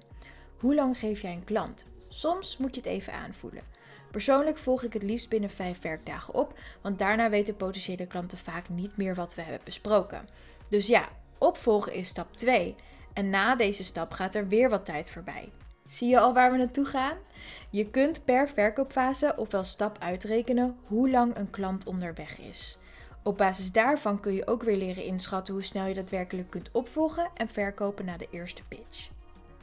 Hoe 0.58 0.74
lang 0.74 0.98
geef 0.98 1.20
jij 1.20 1.32
een 1.32 1.44
klant? 1.44 1.88
Soms 2.08 2.56
moet 2.56 2.74
je 2.74 2.80
het 2.80 2.90
even 2.90 3.12
aanvoelen. 3.12 3.62
Persoonlijk 4.10 4.58
volg 4.58 4.82
ik 4.82 4.92
het 4.92 5.02
liefst 5.02 5.28
binnen 5.28 5.50
vijf 5.50 5.80
werkdagen 5.80 6.34
op, 6.34 6.58
want 6.80 6.98
daarna 6.98 7.30
weten 7.30 7.56
potentiële 7.56 8.06
klanten 8.06 8.38
vaak 8.38 8.68
niet 8.68 8.96
meer 8.96 9.14
wat 9.14 9.34
we 9.34 9.42
hebben 9.42 9.60
besproken. 9.64 10.24
Dus 10.68 10.86
ja, 10.86 11.08
opvolgen 11.38 11.94
is 11.94 12.08
stap 12.08 12.36
2. 12.36 12.74
En 13.12 13.30
na 13.30 13.56
deze 13.56 13.84
stap 13.84 14.12
gaat 14.12 14.34
er 14.34 14.48
weer 14.48 14.70
wat 14.70 14.84
tijd 14.84 15.10
voorbij. 15.10 15.48
Zie 15.86 16.08
je 16.08 16.20
al 16.20 16.34
waar 16.34 16.52
we 16.52 16.58
naartoe 16.58 16.84
gaan? 16.84 17.16
Je 17.70 17.90
kunt 17.90 18.24
per 18.24 18.48
verkoopfase 18.48 19.34
ofwel 19.36 19.64
stap 19.64 19.98
uitrekenen 19.98 20.76
hoe 20.86 21.10
lang 21.10 21.36
een 21.36 21.50
klant 21.50 21.86
onderweg 21.86 22.38
is. 22.38 22.78
Op 23.22 23.36
basis 23.36 23.72
daarvan 23.72 24.20
kun 24.20 24.34
je 24.34 24.46
ook 24.46 24.62
weer 24.62 24.76
leren 24.76 25.04
inschatten 25.04 25.54
hoe 25.54 25.62
snel 25.62 25.86
je 25.86 25.94
daadwerkelijk 25.94 26.50
kunt 26.50 26.68
opvolgen 26.72 27.30
en 27.34 27.48
verkopen 27.48 28.04
na 28.04 28.16
de 28.16 28.28
eerste 28.30 28.62
pitch. 28.68 29.08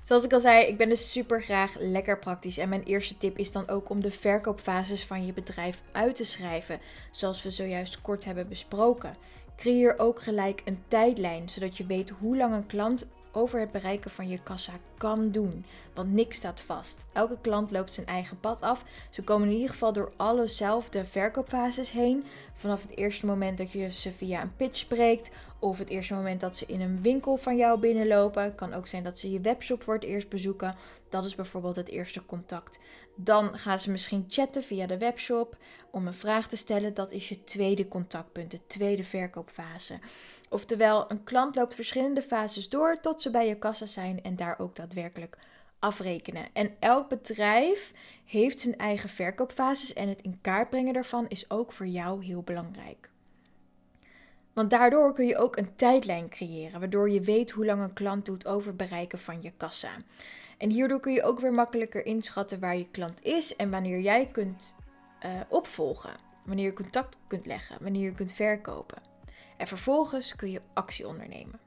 Zoals 0.02 0.26
ik 0.26 0.34
al 0.34 0.40
zei, 0.40 0.66
ik 0.66 0.78
ben 0.78 0.90
dus 0.90 1.12
super 1.12 1.42
graag 1.42 1.76
lekker 1.80 2.20
praktisch. 2.20 2.58
En 2.58 2.70
mijn 2.70 2.84
eerste 2.84 3.18
tip 3.18 3.38
is 3.38 3.52
dan 3.52 3.70
ook 3.70 3.90
om 3.90 4.02
de 4.02 4.12
verkoopfases 4.12 5.06
van 5.06 5.26
je 5.26 5.34
bedrijf 5.34 5.82
uit 5.92 6.16
te 6.16 6.26
schrijven, 6.26 6.80
zoals 7.12 7.44
we 7.44 7.52
zojuist 7.52 8.02
kort 8.02 8.26
hebben 8.26 8.48
besproken. 8.48 9.16
Creëer 9.58 10.00
ook 10.00 10.22
gelijk 10.22 10.62
een 10.66 10.84
tijdlijn, 10.88 11.50
zodat 11.50 11.78
je 11.78 11.86
weet 11.86 12.10
hoe 12.10 12.38
lang 12.38 12.54
een 12.54 12.68
klant 12.68 13.08
over 13.32 13.60
het 13.60 13.72
bereiken 13.72 14.12
van 14.12 14.28
je 14.28 14.40
kassa 14.44 14.74
kan 14.98 15.32
doen. 15.32 15.66
Want 15.94 16.12
niks 16.12 16.38
staat 16.38 16.62
vast. 16.62 17.06
Elke 17.14 17.38
klant 17.42 17.72
loopt 17.72 17.94
zijn 17.94 18.08
eigen 18.08 18.40
pad 18.40 18.62
af. 18.62 18.84
Ze 19.10 19.24
komen 19.24 19.48
in 19.48 19.54
ieder 19.54 19.70
geval 19.70 19.94
door 19.94 20.12
allezelfde 20.16 21.06
verkoopfases 21.06 21.92
heen. 21.92 22.26
Vanaf 22.56 22.82
het 22.82 22.98
eerste 22.98 23.26
moment 23.26 23.58
dat 23.58 23.72
je 23.72 23.92
ze 23.92 24.12
via 24.12 24.42
een 24.42 24.56
pitch 24.56 24.78
spreekt. 24.78 25.32
Of 25.60 25.78
het 25.78 25.90
eerste 25.90 26.14
moment 26.14 26.42
dat 26.42 26.58
ze 26.58 26.66
in 26.66 26.82
een 26.82 27.02
winkel 27.02 27.38
van 27.38 27.58
jou 27.58 27.80
binnenlopen. 27.80 28.56
Kan 28.56 28.74
ook 28.74 28.88
zijn 28.88 29.04
dat 29.04 29.20
ze 29.20 29.32
je 29.32 29.40
webshop 29.40 29.84
voor 29.84 29.94
het 29.94 30.04
eerst 30.04 30.30
bezoeken. 30.30 30.76
Dat 31.10 31.26
is 31.26 31.36
bijvoorbeeld 31.36 31.76
het 31.76 31.90
eerste 31.90 32.26
contact. 32.26 32.80
Dan 33.16 33.58
gaan 33.58 33.80
ze 33.80 33.92
misschien 33.92 34.26
chatten 34.28 34.64
via 34.64 34.88
de 34.88 34.98
webshop 34.98 35.58
om 35.92 36.08
een 36.08 36.14
vraag 36.14 36.48
te 36.48 36.58
stellen. 36.58 36.94
Dat 36.94 37.12
is 37.12 37.30
je 37.30 37.44
tweede 37.44 37.88
contactpunt, 37.88 38.52
de 38.52 38.60
tweede 38.68 39.04
verkoopfase. 39.04 40.00
Oftewel, 40.50 41.12
een 41.12 41.24
klant 41.24 41.56
loopt 41.56 41.76
verschillende 41.76 42.22
fases 42.22 42.70
door 42.70 43.00
tot 43.02 43.22
ze 43.22 43.32
bij 43.32 43.48
je 43.48 43.58
kassa 43.58 43.86
zijn 43.86 44.24
en 44.24 44.36
daar 44.36 44.60
ook 44.60 44.76
daadwerkelijk 44.76 45.38
afrekenen. 45.80 46.48
En 46.54 46.76
elk 46.80 47.10
bedrijf 47.10 47.94
heeft 48.26 48.60
zijn 48.60 48.78
eigen 48.78 49.10
verkoopfases 49.10 49.94
en 49.94 50.10
het 50.10 50.22
in 50.22 50.40
kaart 50.42 50.70
brengen 50.70 50.94
daarvan 50.94 51.26
is 51.28 51.50
ook 51.50 51.72
voor 51.72 51.88
jou 51.88 52.26
heel 52.26 52.42
belangrijk. 52.42 53.10
Want 54.54 54.70
daardoor 54.70 55.14
kun 55.14 55.26
je 55.26 55.38
ook 55.38 55.58
een 55.58 55.76
tijdlijn 55.76 56.30
creëren, 56.30 56.80
waardoor 56.80 57.10
je 57.10 57.22
weet 57.22 57.52
hoe 57.52 57.66
lang 57.66 57.82
een 57.82 57.94
klant 57.94 58.26
doet 58.26 58.48
over 58.48 58.76
bereiken 58.76 59.20
van 59.20 59.42
je 59.42 59.52
kassa. 59.58 59.92
En 60.58 60.70
hierdoor 60.70 61.00
kun 61.00 61.14
je 61.14 61.24
ook 61.24 61.40
weer 61.40 61.54
makkelijker 61.54 62.06
inschatten 62.06 62.60
waar 62.60 62.78
je 62.78 62.90
klant 62.92 63.24
is 63.24 63.56
en 63.56 63.70
wanneer 63.70 64.00
jij 64.00 64.28
kunt 64.28 64.76
uh, 65.26 65.32
opvolgen. 65.48 66.16
Wanneer 66.46 66.66
je 66.66 66.74
contact 66.74 67.18
kunt 67.28 67.46
leggen, 67.46 67.78
wanneer 67.82 68.04
je 68.04 68.14
kunt 68.14 68.34
verkopen. 68.34 69.17
En 69.58 69.68
vervolgens 69.68 70.36
kun 70.36 70.52
je 70.52 70.62
actie 70.74 71.08
ondernemen. 71.08 71.60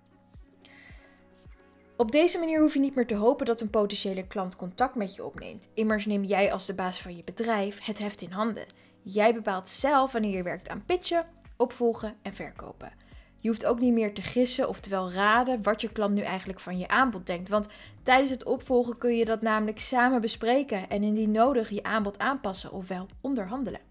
Op 1.96 2.12
deze 2.12 2.38
manier 2.38 2.60
hoef 2.60 2.74
je 2.74 2.80
niet 2.80 2.94
meer 2.94 3.06
te 3.06 3.14
hopen 3.14 3.46
dat 3.46 3.60
een 3.60 3.70
potentiële 3.70 4.26
klant 4.26 4.56
contact 4.56 4.94
met 4.94 5.14
je 5.14 5.24
opneemt. 5.24 5.70
Immers 5.74 6.06
neem 6.06 6.24
jij 6.24 6.52
als 6.52 6.66
de 6.66 6.74
baas 6.74 7.02
van 7.02 7.16
je 7.16 7.24
bedrijf 7.24 7.84
het 7.84 7.98
heft 7.98 8.20
in 8.20 8.30
handen. 8.30 8.66
Jij 9.02 9.34
bepaalt 9.34 9.68
zelf 9.68 10.12
wanneer 10.12 10.36
je 10.36 10.42
werkt 10.42 10.68
aan 10.68 10.84
pitchen, 10.86 11.26
opvolgen 11.56 12.16
en 12.22 12.34
verkopen. 12.34 12.92
Je 13.38 13.48
hoeft 13.48 13.66
ook 13.66 13.80
niet 13.80 13.92
meer 13.92 14.14
te 14.14 14.22
gissen, 14.22 14.68
oftewel 14.68 15.12
raden, 15.12 15.62
wat 15.62 15.80
je 15.80 15.92
klant 15.92 16.14
nu 16.14 16.20
eigenlijk 16.20 16.60
van 16.60 16.78
je 16.78 16.88
aanbod 16.88 17.26
denkt. 17.26 17.48
Want 17.48 17.68
tijdens 18.02 18.30
het 18.30 18.44
opvolgen 18.44 18.98
kun 18.98 19.16
je 19.16 19.24
dat 19.24 19.42
namelijk 19.42 19.78
samen 19.78 20.20
bespreken 20.20 20.88
en 20.88 21.02
indien 21.02 21.30
nodig 21.30 21.68
je 21.68 21.82
aanbod 21.82 22.18
aanpassen 22.18 22.72
ofwel 22.72 23.06
onderhandelen. 23.20 23.89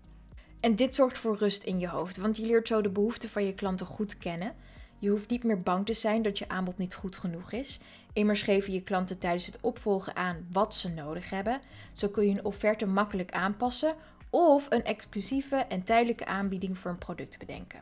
En 0.60 0.76
dit 0.76 0.96
zorgt 0.96 1.18
voor 1.18 1.38
rust 1.38 1.64
in 1.64 1.80
je 1.80 1.88
hoofd, 1.88 2.18
want 2.18 2.38
je 2.38 2.46
leert 2.46 2.68
zo 2.68 2.82
de 2.82 2.90
behoeften 2.90 3.30
van 3.30 3.46
je 3.46 3.54
klanten 3.54 3.86
goed 3.86 4.18
kennen. 4.18 4.56
Je 4.98 5.10
hoeft 5.10 5.30
niet 5.30 5.44
meer 5.44 5.62
bang 5.62 5.86
te 5.86 5.94
zijn 5.94 6.22
dat 6.22 6.38
je 6.38 6.50
aanbod 6.50 6.78
niet 6.78 6.96
goed 6.96 7.16
genoeg 7.16 7.52
is. 7.52 7.80
Immers 8.14 8.42
geven 8.42 8.74
je 8.74 8.82
klanten 8.84 9.20
tijdens 9.20 9.46
het 9.46 9.58
opvolgen 9.62 10.16
aan 10.16 10.48
wat 10.52 10.76
ze 10.76 10.90
nodig 10.90 11.30
hebben. 11.30 11.62
Zo 11.94 12.08
kun 12.08 12.26
je 12.26 12.32
een 12.32 12.46
offerte 12.46 12.86
makkelijk 12.86 13.32
aanpassen 13.32 13.94
of 14.30 14.66
een 14.70 14.84
exclusieve 14.84 15.56
en 15.56 15.84
tijdelijke 15.84 16.26
aanbieding 16.26 16.78
voor 16.78 16.92
een 16.92 16.98
product 16.98 17.38
bedenken. 17.38 17.80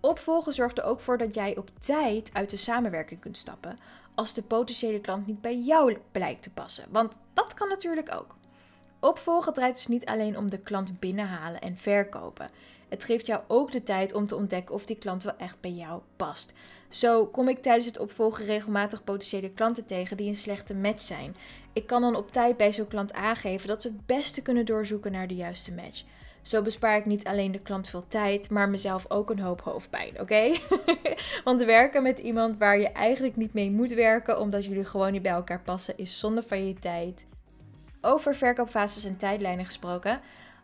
Opvolgen 0.00 0.52
zorgt 0.52 0.78
er 0.78 0.84
ook 0.84 1.00
voor 1.00 1.18
dat 1.18 1.34
jij 1.34 1.56
op 1.56 1.70
tijd 1.78 2.30
uit 2.32 2.50
de 2.50 2.56
samenwerking 2.56 3.20
kunt 3.20 3.36
stappen 3.36 3.78
als 4.14 4.34
de 4.34 4.42
potentiële 4.42 5.00
klant 5.00 5.26
niet 5.26 5.40
bij 5.40 5.58
jou 5.58 5.98
blijkt 6.12 6.42
te 6.42 6.50
passen. 6.50 6.84
Want 6.90 7.20
dat 7.32 7.54
kan 7.54 7.68
natuurlijk 7.68 8.14
ook. 8.14 8.36
Opvolgen 9.04 9.52
draait 9.52 9.74
dus 9.74 9.86
niet 9.86 10.04
alleen 10.04 10.38
om 10.38 10.50
de 10.50 10.58
klant 10.58 11.00
binnenhalen 11.00 11.60
en 11.60 11.76
verkopen. 11.76 12.48
Het 12.88 13.04
geeft 13.04 13.26
jou 13.26 13.42
ook 13.46 13.72
de 13.72 13.82
tijd 13.82 14.14
om 14.14 14.26
te 14.26 14.36
ontdekken 14.36 14.74
of 14.74 14.86
die 14.86 14.96
klant 14.96 15.22
wel 15.22 15.36
echt 15.36 15.60
bij 15.60 15.70
jou 15.70 16.00
past. 16.16 16.52
Zo 16.88 17.26
kom 17.26 17.48
ik 17.48 17.62
tijdens 17.62 17.86
het 17.86 17.98
opvolgen 17.98 18.44
regelmatig 18.44 19.04
potentiële 19.04 19.50
klanten 19.50 19.86
tegen 19.86 20.16
die 20.16 20.28
een 20.28 20.36
slechte 20.36 20.74
match 20.74 21.02
zijn. 21.02 21.36
Ik 21.72 21.86
kan 21.86 22.00
dan 22.00 22.16
op 22.16 22.32
tijd 22.32 22.56
bij 22.56 22.72
zo'n 22.72 22.88
klant 22.88 23.12
aangeven 23.12 23.68
dat 23.68 23.82
ze 23.82 23.88
het 23.88 24.06
beste 24.06 24.42
kunnen 24.42 24.66
doorzoeken 24.66 25.12
naar 25.12 25.28
de 25.28 25.34
juiste 25.34 25.74
match. 25.74 26.04
Zo 26.42 26.62
bespaar 26.62 26.96
ik 26.96 27.06
niet 27.06 27.26
alleen 27.26 27.52
de 27.52 27.60
klant 27.60 27.88
veel 27.88 28.04
tijd, 28.08 28.50
maar 28.50 28.68
mezelf 28.68 29.10
ook 29.10 29.30
een 29.30 29.40
hoop 29.40 29.60
hoofdpijn, 29.60 30.20
oké? 30.20 30.52
Want 31.44 31.64
werken 31.64 32.02
met 32.02 32.18
iemand 32.18 32.58
waar 32.58 32.78
je 32.78 32.88
eigenlijk 32.88 33.36
niet 33.36 33.54
mee 33.54 33.70
moet 33.70 33.92
werken 33.92 34.40
omdat 34.40 34.64
jullie 34.64 34.84
gewoon 34.84 35.12
niet 35.12 35.22
bij 35.22 35.32
elkaar 35.32 35.60
passen 35.60 35.98
is 35.98 36.18
zonde 36.18 36.42
van 36.42 36.66
je 36.66 36.74
tijd. 36.74 37.24
Over 38.04 38.34
verkoopfases 38.34 39.04
en 39.04 39.16
tijdlijnen 39.16 39.64
gesproken. 39.64 40.20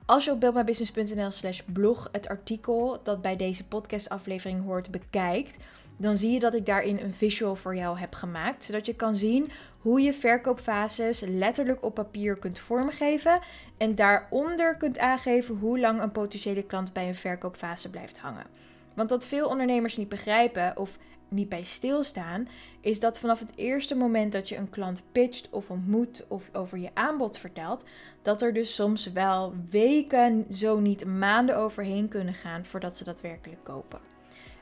Als 0.06 0.25
je 0.25 0.30
op 0.30 0.40
buildmybusiness.nl 0.40 1.30
slash 1.30 1.61
blog 1.61 2.09
het 2.12 2.28
artikel 2.28 3.00
dat 3.02 3.23
bij 3.23 3.37
deze 3.37 3.66
podcastaflevering 3.66 4.64
hoort 4.64 4.90
bekijkt, 4.90 5.56
dan 5.97 6.16
zie 6.16 6.30
je 6.30 6.38
dat 6.38 6.54
ik 6.54 6.66
daarin 6.66 6.99
een 7.02 7.14
visual 7.14 7.56
voor 7.56 7.76
jou 7.76 7.99
heb 7.99 8.14
gemaakt. 8.14 8.64
Zodat 8.64 8.87
je 8.87 8.94
kan 8.94 9.16
zien 9.16 9.50
hoe 9.78 10.00
je 10.00 10.14
verkoopfases 10.14 11.20
letterlijk 11.20 11.85
op 11.85 11.94
papier 11.94 12.37
kunt 12.37 12.59
vormgeven. 12.59 13.40
En 13.76 13.94
daaronder 13.94 14.76
kunt 14.76 14.99
aangeven 14.99 15.56
hoe 15.56 15.78
lang 15.78 16.00
een 16.00 16.12
potentiële 16.12 16.62
klant 16.62 16.92
bij 16.92 17.09
een 17.09 17.14
verkoopfase 17.14 17.90
blijft 17.90 18.18
hangen. 18.18 18.47
Want 18.94 19.11
wat 19.11 19.26
veel 19.26 19.49
ondernemers 19.49 19.97
niet 19.97 20.09
begrijpen 20.09 20.76
of 20.76 20.99
niet 21.30 21.49
bij 21.49 21.64
stilstaan, 21.64 22.49
is 22.80 23.00
dat 23.00 23.18
vanaf 23.18 23.38
het 23.38 23.52
eerste 23.56 23.94
moment 23.94 24.32
dat 24.32 24.49
je 24.49 24.56
een 24.56 24.70
klant 24.70 25.02
pitcht 25.12 25.49
of 25.50 25.70
ontmoet 25.70 26.25
of 26.28 26.49
over 26.52 26.78
je 26.78 26.90
aanbod 26.94 27.38
vertelt, 27.38 27.84
dat 28.22 28.42
er 28.42 28.52
dus 28.52 28.75
soms 28.75 29.12
wel 29.12 29.54
weken, 29.70 30.46
zo 30.50 30.80
niet 30.80 31.04
maanden 31.04 31.56
overheen 31.56 32.08
kunnen 32.08 32.34
gaan 32.34 32.64
voordat 32.64 32.96
ze 32.96 33.04
daadwerkelijk 33.04 33.64
kopen. 33.64 34.00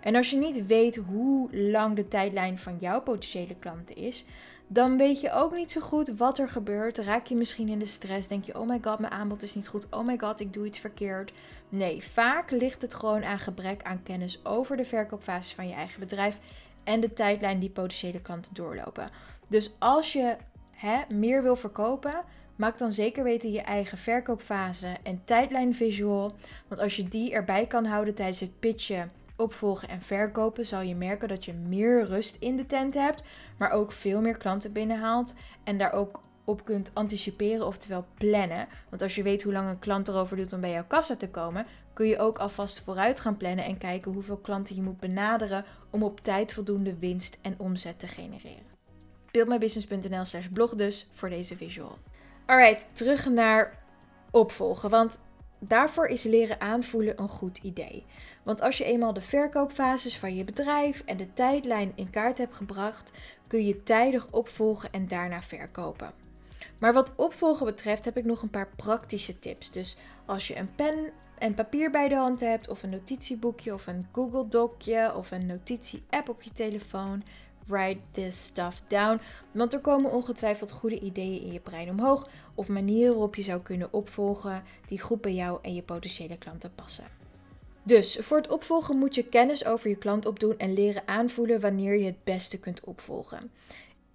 En 0.00 0.14
als 0.14 0.30
je 0.30 0.37
niet 0.37 0.66
weet 0.66 0.96
hoe 0.96 1.56
lang 1.56 1.96
de 1.96 2.08
tijdlijn 2.08 2.58
van 2.58 2.76
jouw 2.78 3.00
potentiële 3.00 3.54
klanten 3.58 3.96
is, 3.96 4.25
dan 4.66 4.96
weet 4.96 5.20
je 5.20 5.32
ook 5.32 5.54
niet 5.54 5.70
zo 5.70 5.80
goed 5.80 6.08
wat 6.08 6.38
er 6.38 6.48
gebeurt. 6.48 6.98
Raak 6.98 7.26
je 7.26 7.34
misschien 7.34 7.68
in 7.68 7.78
de 7.78 7.87
stress? 7.87 8.28
Denk 8.28 8.44
je: 8.44 8.58
oh 8.58 8.68
my 8.68 8.78
god, 8.82 8.98
mijn 8.98 9.12
aanbod 9.12 9.42
is 9.42 9.54
niet 9.54 9.68
goed. 9.68 9.87
Oh 9.90 10.06
my 10.06 10.18
god, 10.18 10.40
ik 10.40 10.52
doe 10.52 10.66
iets 10.66 10.78
verkeerd. 10.78 11.32
Nee, 11.68 12.02
vaak 12.02 12.50
ligt 12.50 12.82
het 12.82 12.94
gewoon 12.94 13.25
aan 13.25 13.38
gebrek 13.38 13.82
aan 13.82 14.02
kennis 14.02 14.44
over 14.44 14.76
de 14.76 14.84
verkoopfase 14.84 15.54
van 15.54 15.68
je 15.68 15.75
eigen 15.75 16.00
bedrijf 16.00 16.38
en 16.84 17.00
de 17.00 17.12
tijdlijn 17.12 17.58
die 17.58 17.70
potentiële 17.70 18.20
klanten 18.20 18.54
doorlopen. 18.54 19.08
Dus 19.48 19.72
als 19.78 20.12
je 20.12 20.37
hè, 20.70 21.14
meer 21.14 21.42
wil 21.42 21.56
verkopen, 21.56 22.25
maak 22.56 22.78
dan 22.78 22.92
zeker 22.92 23.25
weten 23.25 23.52
je 23.52 23.60
eigen 23.60 23.98
verkoopfase 23.98 24.96
en 25.02 25.22
tijdlijn 25.25 25.75
visual. 25.75 26.32
Want 26.68 26.80
als 26.80 26.96
je 26.96 27.08
die 27.08 27.32
erbij 27.32 27.66
kan 27.66 27.84
houden 27.84 28.14
tijdens 28.14 28.40
het 28.40 28.60
pitchen 28.60 29.12
opvolgen 29.37 29.88
en 29.88 30.02
verkopen, 30.02 30.66
zal 30.66 30.80
je 30.80 30.94
merken 30.94 31.28
dat 31.28 31.44
je 31.44 31.52
meer 31.52 32.04
rust 32.04 32.37
in 32.40 32.56
de 32.56 32.66
tent 32.66 32.94
hebt, 32.94 33.22
maar 33.56 33.70
ook 33.70 33.92
veel 33.92 34.20
meer 34.20 34.37
klanten 34.37 34.72
binnenhaalt 34.72 35.34
en 35.64 35.78
daar 35.78 35.92
ook 35.92 36.20
op 36.49 36.64
kunt 36.64 36.90
anticiperen, 36.95 37.67
oftewel 37.67 38.05
plannen. 38.14 38.69
Want 38.88 39.02
als 39.02 39.14
je 39.14 39.23
weet 39.23 39.43
hoe 39.43 39.52
lang 39.52 39.69
een 39.69 39.78
klant 39.78 40.09
erover 40.09 40.37
doet 40.37 40.52
om 40.52 40.61
bij 40.61 40.71
jouw 40.71 40.85
kassa 40.87 41.17
te 41.17 41.28
komen, 41.28 41.67
kun 41.93 42.07
je 42.07 42.19
ook 42.19 42.38
alvast 42.38 42.81
vooruit 42.81 43.21
gaan 43.21 43.37
plannen 43.37 43.64
en 43.64 43.78
kijken 43.78 44.12
hoeveel 44.12 44.37
klanten 44.37 44.76
je 44.76 44.83
moet 44.83 45.00
benaderen 45.00 45.64
om 45.90 46.02
op 46.02 46.21
tijd 46.21 46.55
voldoende 46.55 46.99
winst 46.99 47.38
en 47.40 47.55
omzet 47.57 47.99
te 47.99 48.07
genereren. 48.07 48.67
Buildmybusiness.nl 49.31 50.25
slash 50.25 50.47
blog 50.47 50.75
dus 50.75 51.09
voor 51.12 51.28
deze 51.28 51.57
visual. 51.57 51.99
Alright, 52.47 52.87
terug 52.93 53.28
naar 53.28 53.83
opvolgen. 54.31 54.90
Want 54.90 55.21
daarvoor 55.59 56.07
is 56.07 56.23
leren 56.23 56.61
aanvoelen 56.61 57.21
een 57.21 57.28
goed 57.28 57.59
idee. 57.59 58.05
Want 58.43 58.61
als 58.61 58.78
je 58.78 58.85
eenmaal 58.85 59.12
de 59.12 59.21
verkoopfases 59.21 60.19
van 60.19 60.35
je 60.35 60.45
bedrijf 60.45 61.02
en 61.07 61.17
de 61.17 61.33
tijdlijn 61.33 61.93
in 61.95 62.11
kaart 62.11 62.38
hebt 62.38 62.55
gebracht, 62.55 63.12
kun 63.47 63.67
je 63.67 63.83
tijdig 63.83 64.26
opvolgen 64.31 64.93
en 64.93 65.09
daarna 65.09 65.43
verkopen. 65.43 66.27
Maar 66.78 66.92
wat 66.92 67.12
opvolgen 67.16 67.66
betreft 67.66 68.04
heb 68.04 68.16
ik 68.16 68.24
nog 68.24 68.42
een 68.42 68.50
paar 68.50 68.68
praktische 68.76 69.38
tips. 69.38 69.70
Dus 69.70 69.96
als 70.26 70.48
je 70.48 70.56
een 70.56 70.74
pen 70.74 71.10
en 71.38 71.54
papier 71.54 71.90
bij 71.90 72.08
de 72.08 72.14
hand 72.14 72.40
hebt, 72.40 72.68
of 72.68 72.82
een 72.82 72.90
notitieboekje, 72.90 73.74
of 73.74 73.86
een 73.86 74.06
Google 74.12 74.48
Docje, 74.48 75.12
of 75.16 75.30
een 75.30 75.46
notitie-app 75.46 76.28
op 76.28 76.42
je 76.42 76.52
telefoon, 76.52 77.22
write 77.66 78.00
this 78.10 78.44
stuff 78.44 78.82
down. 78.86 79.20
Want 79.52 79.72
er 79.72 79.80
komen 79.80 80.12
ongetwijfeld 80.12 80.70
goede 80.70 81.00
ideeën 81.00 81.42
in 81.42 81.52
je 81.52 81.60
brein 81.60 81.90
omhoog, 81.90 82.28
of 82.54 82.68
manieren 82.68 83.12
waarop 83.12 83.34
je 83.34 83.42
zou 83.42 83.60
kunnen 83.60 83.92
opvolgen 83.92 84.62
die 84.88 85.00
goed 85.00 85.20
bij 85.20 85.34
jou 85.34 85.58
en 85.62 85.74
je 85.74 85.82
potentiële 85.82 86.38
klanten 86.38 86.74
passen. 86.74 87.04
Dus 87.82 88.18
voor 88.20 88.36
het 88.36 88.48
opvolgen 88.48 88.98
moet 88.98 89.14
je 89.14 89.22
kennis 89.22 89.64
over 89.64 89.88
je 89.88 89.96
klant 89.96 90.26
opdoen 90.26 90.58
en 90.58 90.74
leren 90.74 91.02
aanvoelen 91.06 91.60
wanneer 91.60 91.98
je 91.98 92.04
het 92.04 92.24
beste 92.24 92.58
kunt 92.58 92.80
opvolgen. 92.80 93.50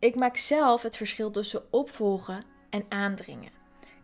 Ik 0.03 0.15
maak 0.15 0.38
zelf 0.38 0.81
het 0.81 0.98
verschil 0.98 1.31
tussen 1.31 1.62
opvolgen 1.69 2.45
en 2.69 2.86
aandringen. 2.89 3.51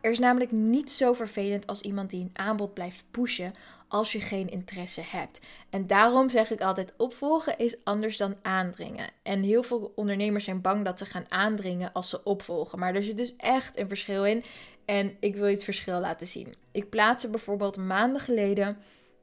Er 0.02 0.12
is 0.12 0.20
namelijk 0.20 0.52
niet 0.52 0.92
zo 0.92 1.14
vervelend 1.14 1.68
als 1.68 1.82
iemand 1.82 2.10
die 2.10 2.22
een 2.22 2.30
aanbod 2.34 2.74
blijft 2.74 3.04
pushen 3.12 3.52
als 3.88 4.12
je 4.12 4.22
geen 4.22 4.50
interesse 4.50 5.02
hebt. 5.06 5.40
En 5.70 5.88
daarom 5.88 6.30
zeg 6.30 6.52
ik 6.52 6.62
altijd: 6.62 6.94
opvolgen 6.98 7.58
is 7.58 7.84
anders 7.84 8.18
dan 8.18 8.36
aandringen. 8.42 9.10
En 9.24 9.44
heel 9.44 9.64
veel 9.64 9.92
ondernemers 9.96 10.44
zijn 10.44 10.62
bang 10.62 10.86
dat 10.86 10.98
ze 10.98 11.06
gaan 11.06 11.26
aandringen 11.32 11.94
als 11.94 12.10
ze 12.10 12.24
opvolgen. 12.24 12.80
Maar 12.80 12.96
er 12.96 13.04
zit 13.04 13.18
dus 13.18 13.36
echt 13.36 13.78
een 13.78 13.88
verschil 13.88 14.26
in. 14.26 14.44
En 14.86 15.18
ik 15.20 15.36
wil 15.36 15.48
je 15.48 15.54
het 15.54 15.64
verschil 15.64 16.00
laten 16.00 16.28
zien. 16.28 16.56
Ik 16.72 16.90
plaatste 16.90 17.30
bijvoorbeeld 17.30 17.78
maanden 17.78 18.22
geleden 18.22 18.78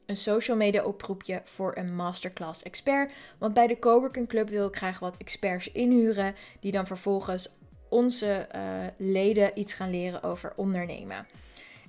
een 0.07 0.17
social 0.17 0.57
media 0.57 0.85
oproepje 0.85 1.41
voor 1.45 1.77
een 1.77 1.95
masterclass 1.95 2.63
expert. 2.63 3.13
Want 3.39 3.55
bij 3.55 3.67
de 3.67 3.79
Coworking 3.79 4.29
Club 4.29 4.49
wil 4.49 4.67
ik 4.67 4.77
graag 4.77 4.99
wat 4.99 5.17
experts 5.17 5.73
inhuren. 5.73 6.35
Die 6.61 6.73
dan 6.73 6.87
vervolgens 6.87 7.57
onze 7.89 8.33
eh, 8.33 8.63
leden 8.97 9.59
iets 9.59 9.75
gaan 9.75 9.91
leren 9.91 10.23
over 10.23 10.53
ondernemen. 10.57 11.27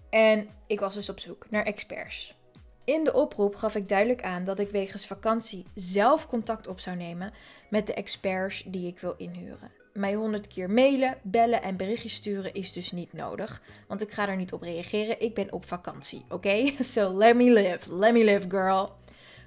En 0.09 0.49
ik 0.67 0.79
was 0.79 0.93
dus 0.93 1.09
op 1.09 1.19
zoek 1.19 1.45
naar 1.49 1.65
experts. 1.65 2.35
In 2.83 3.03
de 3.03 3.13
oproep 3.13 3.55
gaf 3.55 3.75
ik 3.75 3.89
duidelijk 3.89 4.21
aan 4.21 4.43
dat 4.43 4.59
ik 4.59 4.69
wegens 4.69 5.07
vakantie 5.07 5.65
zelf 5.75 6.27
contact 6.27 6.67
op 6.67 6.79
zou 6.79 6.95
nemen 6.95 7.33
met 7.69 7.87
de 7.87 7.93
experts 7.93 8.63
die 8.65 8.87
ik 8.87 8.99
wil 8.99 9.13
inhuren. 9.17 9.76
Mij 9.97 10.13
honderd 10.13 10.47
keer 10.47 10.69
mailen, 10.69 11.17
bellen 11.21 11.61
en 11.61 11.77
berichtjes 11.77 12.13
sturen 12.13 12.53
is 12.53 12.73
dus 12.73 12.91
niet 12.91 13.13
nodig, 13.13 13.61
want 13.87 14.01
ik 14.01 14.11
ga 14.11 14.27
er 14.27 14.35
niet 14.35 14.53
op 14.53 14.61
reageren. 14.61 15.21
Ik 15.21 15.33
ben 15.33 15.51
op 15.51 15.65
vakantie, 15.65 16.25
oké? 16.29 16.71
So 16.83 17.17
let 17.17 17.35
me 17.35 17.53
live, 17.53 17.95
let 17.95 18.13
me 18.13 18.23
live, 18.23 18.49
girl. 18.49 18.91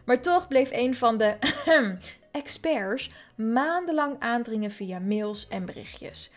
Maar 0.04 0.20
toch 0.20 0.48
bleef 0.48 0.70
een 0.72 0.96
van 0.96 1.18
de 1.18 1.36
experts 2.32 3.10
maandenlang 3.34 4.16
aandringen 4.18 4.70
via 4.70 4.98
mails 4.98 5.48
en 5.48 5.64
berichtjes. 5.64 6.30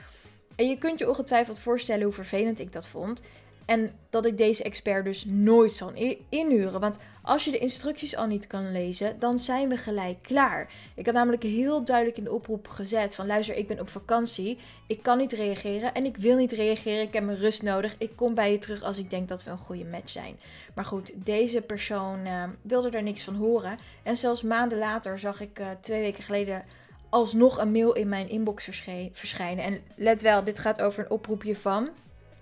En 0.55 0.70
je 0.70 0.77
kunt 0.77 1.00
je 1.00 1.10
ongetwijfeld 1.10 1.60
voorstellen 1.60 2.03
hoe 2.03 2.13
vervelend 2.13 2.60
ik 2.60 2.74
dat 2.74 2.88
vond. 2.88 3.22
En 3.65 3.91
dat 4.10 4.25
ik 4.25 4.38
deze 4.38 4.63
expert 4.63 5.05
dus 5.05 5.25
nooit 5.25 5.72
zal 5.72 5.91
inhuren. 6.29 6.79
Want 6.79 6.98
als 7.22 7.46
je 7.46 7.51
de 7.51 7.58
instructies 7.58 8.15
al 8.15 8.27
niet 8.27 8.48
kan 8.48 8.72
lezen, 8.72 9.20
dan 9.20 9.39
zijn 9.39 9.70
we 9.70 9.77
gelijk 9.77 10.17
klaar. 10.22 10.72
Ik 10.96 11.05
had 11.05 11.15
namelijk 11.15 11.43
heel 11.43 11.86
duidelijk 11.86 12.17
in 12.17 12.24
de 12.24 12.32
oproep 12.32 12.67
gezet 12.67 13.15
van 13.15 13.27
luister, 13.27 13.55
ik 13.55 13.67
ben 13.67 13.79
op 13.79 13.89
vakantie. 13.89 14.58
Ik 14.88 15.03
kan 15.03 15.17
niet 15.17 15.34
reageren 15.34 15.93
en 15.93 16.05
ik 16.05 16.17
wil 16.17 16.38
niet 16.38 16.51
reageren. 16.51 17.01
Ik 17.01 17.13
heb 17.13 17.24
mijn 17.24 17.38
rust 17.38 17.63
nodig. 17.63 17.96
Ik 17.98 18.12
kom 18.15 18.34
bij 18.34 18.51
je 18.51 18.58
terug 18.58 18.84
als 18.84 18.98
ik 18.98 19.10
denk 19.10 19.27
dat 19.27 19.43
we 19.43 19.51
een 19.51 19.58
goede 19.58 19.86
match 19.86 20.10
zijn. 20.10 20.39
Maar 20.74 20.86
goed, 20.86 21.12
deze 21.15 21.62
persoon 21.62 22.20
uh, 22.25 22.43
wilde 22.62 22.89
er 22.89 23.03
niks 23.03 23.24
van 23.24 23.36
horen. 23.36 23.77
En 24.03 24.17
zelfs 24.17 24.41
maanden 24.41 24.77
later 24.77 25.20
zag 25.20 25.41
ik 25.41 25.60
uh, 25.60 25.67
twee 25.82 26.01
weken 26.01 26.24
geleden 26.24 26.63
alsnog 27.10 27.58
een 27.58 27.72
mail 27.72 27.93
in 27.93 28.10
mijn 28.10 28.29
inbox 28.29 28.70
verschijnen. 29.13 29.63
En 29.63 29.82
let 29.96 30.22
wel, 30.22 30.43
dit 30.43 30.60
gaat 30.60 30.82
over 30.82 31.03
een 31.03 31.12
oproepje 31.12 31.55
van 31.55 31.89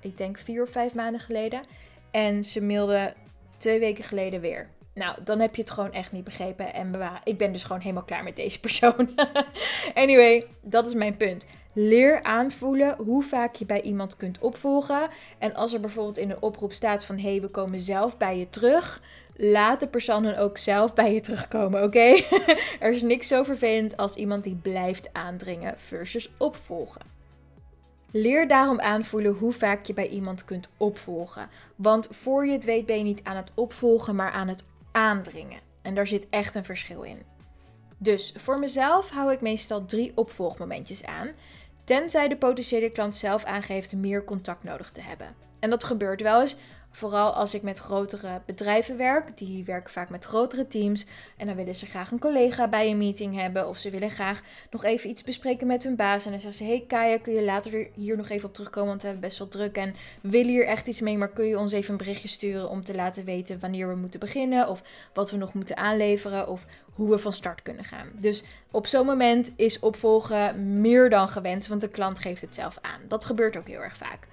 ik 0.01 0.17
denk 0.17 0.38
vier 0.38 0.63
of 0.63 0.70
vijf 0.70 0.93
maanden 0.93 1.22
geleden. 1.22 1.62
En 2.12 2.43
ze 2.43 2.63
mailde 2.63 3.13
twee 3.58 3.79
weken 3.79 4.03
geleden 4.03 4.41
weer. 4.41 4.67
Nou, 4.93 5.15
dan 5.24 5.39
heb 5.39 5.55
je 5.55 5.62
het 5.62 5.72
gewoon 5.72 5.93
echt 5.93 6.12
niet 6.12 6.24
begrepen. 6.24 6.74
En 6.74 6.96
ik 7.24 7.38
ben 7.38 7.51
dus 7.51 7.63
gewoon 7.63 7.81
helemaal 7.81 8.03
klaar 8.03 8.24
met 8.24 8.36
deze 8.36 8.60
persoon. 8.60 9.10
anyway, 9.93 10.46
dat 10.62 10.88
is 10.88 10.93
mijn 10.93 11.17
punt. 11.17 11.46
Leer 11.74 12.24
aanvoelen 12.24 12.96
hoe 12.98 13.24
vaak 13.24 13.55
je 13.55 13.65
bij 13.65 13.81
iemand 13.81 14.17
kunt 14.17 14.39
opvolgen. 14.39 15.10
En 15.38 15.53
als 15.53 15.74
er 15.74 15.79
bijvoorbeeld 15.79 16.17
in 16.17 16.29
een 16.29 16.41
oproep 16.41 16.74
staat 16.74 17.05
van 17.05 17.17
hé, 17.17 17.29
hey, 17.29 17.41
we 17.41 17.48
komen 17.48 17.79
zelf 17.79 18.17
bij 18.17 18.38
je 18.38 18.50
terug. 18.50 19.01
Laat 19.36 19.79
de 19.79 19.88
persoon 19.88 20.24
dan 20.24 20.36
ook 20.36 20.58
zelf 20.58 20.93
bij 20.93 21.13
je 21.13 21.22
terugkomen, 21.22 21.84
oké? 21.84 22.22
er 22.79 22.91
is 22.91 23.01
niks 23.01 23.27
zo 23.27 23.43
vervelend 23.43 23.98
als 23.98 24.15
iemand 24.15 24.43
die 24.43 24.55
blijft 24.55 25.10
aandringen 25.13 25.75
versus 25.77 26.31
opvolgen. 26.38 27.21
Leer 28.12 28.48
daarom 28.48 28.80
aanvoelen 28.80 29.34
hoe 29.34 29.53
vaak 29.53 29.86
je 29.86 29.94
bij 29.94 30.08
iemand 30.08 30.46
kunt 30.46 30.70
opvolgen. 30.77 31.50
Want 31.75 32.08
voor 32.12 32.46
je 32.46 32.51
het 32.51 32.65
weet 32.65 32.86
ben 32.86 32.98
je 32.98 33.03
niet 33.03 33.24
aan 33.24 33.36
het 33.36 33.51
opvolgen, 33.56 34.15
maar 34.15 34.32
aan 34.32 34.48
het 34.48 34.65
aandringen. 34.91 35.60
En 35.82 35.96
daar 35.96 36.08
zit 36.08 36.27
echt 36.30 36.56
een 36.56 36.65
verschil 36.65 37.01
in. 37.01 37.22
Dus 37.98 38.34
voor 38.38 38.60
mezelf 38.60 39.10
hou 39.10 39.32
ik 39.32 39.41
meestal 39.41 39.86
drie 39.86 40.12
opvolgmomentjes 40.15 41.06
aan, 41.06 41.30
tenzij 41.84 42.27
de 42.27 42.38
potentiële 42.38 42.89
klant 42.89 43.15
zelf 43.15 43.44
aangeeft 43.44 43.96
meer 43.96 44.24
contact 44.24 44.63
nodig 44.63 44.91
te 44.91 45.01
hebben. 45.01 45.36
En 45.60 45.70
dat 45.70 45.84
gebeurt 45.84 46.22
wel 46.22 46.41
eens 46.41 46.56
Vooral 46.94 47.32
als 47.32 47.54
ik 47.54 47.62
met 47.62 47.77
grotere 47.77 48.42
bedrijven 48.46 48.98
werk, 48.98 49.38
die 49.38 49.64
werken 49.64 49.92
vaak 49.92 50.10
met 50.10 50.25
grotere 50.25 50.68
teams. 50.68 51.06
En 51.38 51.48
dan 51.48 51.56
willen 51.56 51.75
ze 51.75 51.86
graag 51.86 52.12
een 52.12 52.20
collega 52.20 52.68
bij 52.68 52.90
een 52.90 52.98
meeting 52.98 53.36
hebben. 53.36 53.68
Of 53.68 53.77
ze 53.77 53.90
willen 53.90 54.10
graag 54.10 54.42
nog 54.72 54.84
even 54.84 55.10
iets 55.10 55.24
bespreken 55.24 55.68
met 55.68 55.84
hun 55.84 55.96
baas. 55.96 56.25
En 56.25 56.32
dan 56.32 56.40
zeggen 56.40 56.66
ze: 56.66 56.72
Hey 56.72 56.84
Kaya, 56.88 57.18
kun 57.18 57.34
je 57.34 57.44
later 57.44 57.88
hier 57.96 58.18
nog 58.18 58.30
even 58.30 58.48
op 58.48 58.54
terugkomen? 58.54 58.90
Want 58.90 59.01
we 59.01 59.08
hebben 59.08 59.27
best 59.27 59.40
wel 59.40 59.48
druk. 59.48 59.77
En 59.77 59.96
willen 60.22 60.51
hier 60.51 60.68
echt 60.68 60.88
iets 60.88 61.00
mee. 61.00 61.18
Maar 61.18 61.30
kun 61.30 61.46
je 61.46 61.58
ons 61.58 61.72
even 61.72 61.92
een 61.92 61.98
berichtje 61.98 62.27
sturen 62.27 62.70
om 62.70 62.84
te 62.84 62.96
laten 62.96 63.25
weten 63.25 63.60
wanneer 63.60 63.88
we 63.88 63.96
moeten 63.96 64.20
beginnen? 64.20 64.68
Of 64.68 64.84
wat 65.14 65.32
we 65.32 65.38
nog 65.38 65.54
moeten 65.54 65.77
aanleveren? 65.77 66.48
Of 66.48 66.66
hoe 66.94 67.10
we 67.10 67.20
van 67.20 67.34
start 67.34 67.62
kunnen 67.62 67.86
gaan. 67.86 68.08
Dus 68.14 68.44
op 68.72 68.88
zo'n 68.88 69.06
moment 69.06 69.51
is 69.56 69.80
opvolgen 69.80 70.82
meer 70.82 71.10
dan 71.10 71.27
gewenst. 71.27 71.68
Want 71.68 71.82
de 71.82 71.90
klant 71.90 72.20
geeft 72.20 72.42
het 72.42 72.56
zelf 72.56 72.77
aan. 72.82 73.01
Dat 73.08 73.25
gebeurt 73.25 73.58
ook 73.58 73.68
heel 73.68 73.82
erg 73.82 73.98
vaak. 73.98 74.27